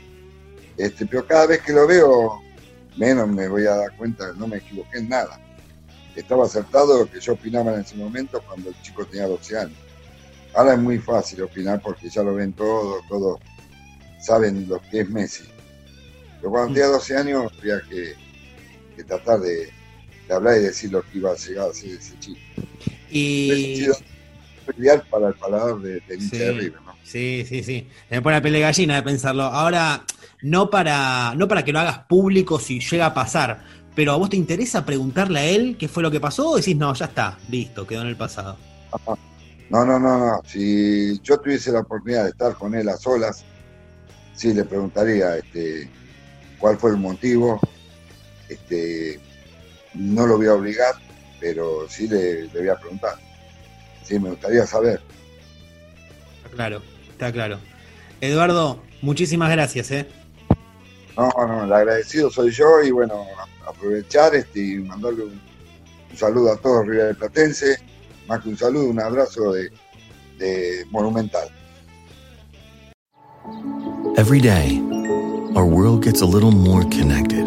Este, 0.77 1.07
pero 1.07 1.27
cada 1.27 1.47
vez 1.47 1.61
que 1.63 1.73
lo 1.73 1.87
veo, 1.87 2.41
menos 2.97 3.29
me 3.29 3.49
voy 3.49 3.67
a 3.67 3.75
dar 3.77 3.97
cuenta 3.97 4.33
no 4.35 4.47
me 4.47 4.59
equivoqué 4.59 4.99
en 4.99 5.09
nada. 5.09 5.41
Estaba 6.15 6.45
acertado 6.45 6.99
lo 6.99 7.11
que 7.11 7.21
yo 7.21 7.33
opinaba 7.35 7.75
en 7.75 7.81
ese 7.81 7.97
momento 7.97 8.43
cuando 8.47 8.69
el 8.69 8.83
chico 8.83 9.05
tenía 9.07 9.27
12 9.27 9.59
años. 9.59 9.79
Ahora 10.55 10.75
es 10.75 10.79
muy 10.79 10.99
fácil 10.99 11.43
opinar 11.43 11.81
porque 11.83 12.11
ya 12.11 12.23
lo 12.23 12.35
ven 12.35 12.53
todos, 12.53 13.03
todos 13.09 13.41
saben 14.21 14.69
lo 14.69 14.81
que 14.91 15.01
es 15.01 15.09
Messi. 15.09 15.45
Pero 16.39 16.51
cuando 16.51 16.75
tenía 16.75 16.89
12 16.89 17.17
años 17.17 17.51
había 17.59 17.81
que, 17.89 18.15
que 18.93 19.05
tratar 19.05 19.41
de, 19.41 19.69
de 20.29 20.35
hablar 20.35 20.59
y 20.59 20.63
decir 20.63 20.93
lo 20.93 21.03
que 21.03 21.19
iba 21.19 21.31
a 21.33 21.37
llegar 21.37 21.71
a 21.71 21.75
ser 21.75 21.91
ese 21.91 22.19
chico. 22.19 22.41
Y... 23.11 23.77
Sido 23.77 23.95
ideal 24.79 25.03
para 25.11 25.29
el 25.29 25.35
paladar 25.35 25.77
de, 25.79 26.01
de 26.01 26.21
Sí. 26.21 26.39
de 26.39 26.53
River, 26.53 26.83
¿no? 26.83 26.95
Sí, 27.03 27.45
sí, 27.49 27.63
sí. 27.63 27.89
Me 28.11 28.23
pone 28.23 28.37
la 28.37 28.43
piel 28.43 28.55
de 28.55 28.61
gallina 28.61 28.95
de 28.95 29.03
pensarlo. 29.03 29.43
Ahora, 29.43 30.05
no 30.43 30.71
para, 30.71 31.35
no 31.37 31.49
para 31.49 31.65
que 31.65 31.73
lo 31.73 31.81
hagas 31.81 31.99
público 32.09 32.59
si 32.61 32.81
llega 32.81 33.07
a 33.07 33.15
pasar, 33.15 33.65
pero 33.95 34.13
¿a 34.13 34.17
vos 34.17 34.31
te 34.31 34.37
interesa 34.37 34.85
preguntarle 34.87 35.39
a 35.41 35.45
él 35.45 35.77
qué 35.79 35.89
fue 35.89 36.03
lo 36.03 36.11
que 36.11 36.21
pasó 36.21 36.51
o 36.51 36.57
decís, 36.57 36.77
no, 36.77 36.95
ya 36.95 37.07
está, 37.07 37.39
listo, 37.51 37.87
quedó 37.87 38.03
en 38.03 38.09
el 38.09 38.17
pasado? 38.17 38.57
No, 39.69 39.85
no, 39.85 39.99
no, 39.99 40.19
no. 40.19 40.43
Si 40.47 41.19
yo 41.23 41.39
tuviese 41.39 41.73
la 41.73 41.81
oportunidad 41.81 42.25
de 42.25 42.31
estar 42.31 42.55
con 42.55 42.75
él 42.75 42.89
a 42.89 42.97
solas, 42.97 43.45
sí 44.35 44.55
le 44.55 44.65
preguntaría 44.65 45.37
este, 45.37 45.91
cuál 46.59 46.79
fue 46.79 46.91
el 46.93 46.97
motivo. 46.99 47.61
Este, 48.53 49.21
no 49.95 50.27
lo 50.27 50.37
voy 50.37 50.47
a 50.47 50.55
obligar, 50.55 50.95
pero 51.41 51.89
sí 51.89 52.09
le, 52.09 52.43
le 52.49 52.61
voy 52.61 52.69
a 52.69 52.77
preguntar. 52.77 53.15
Sí, 54.03 54.19
me 54.19 54.31
gustaría 54.31 54.67
saber. 54.67 55.01
Está 56.37 56.51
claro, 56.57 56.83
está 57.11 57.33
claro. 57.33 57.59
Eduardo, 58.21 58.83
muchísimas 59.01 59.51
gracias, 59.51 59.91
¿eh? 59.91 60.09
No, 61.17 61.31
no, 61.47 61.65
el 61.65 61.73
agradecido 61.73 62.31
soy 62.31 62.51
yo 62.51 62.83
y 62.83 62.91
bueno, 62.91 63.27
aprovechar 63.67 64.35
este, 64.35 64.61
y 64.61 64.79
mandarle 64.79 65.25
un, 65.25 65.41
un 66.11 66.17
saludo 66.17 66.53
a 66.53 66.57
todos 66.57 66.87
River 66.87 67.15
Platense, 67.17 67.77
más 68.27 68.41
que 68.41 68.49
un 68.49 68.57
saludo, 68.57 68.87
un 68.87 69.01
abrazo 69.01 69.53
de, 69.53 69.71
de 70.39 70.87
Monumental. 70.91 71.49
Every 74.17 74.41
day, 74.41 74.81
our 75.55 75.65
world 75.65 76.05
gets 76.05 76.23
a 76.23 76.27
little 76.27 76.53
more 76.53 76.85
connected, 76.85 77.47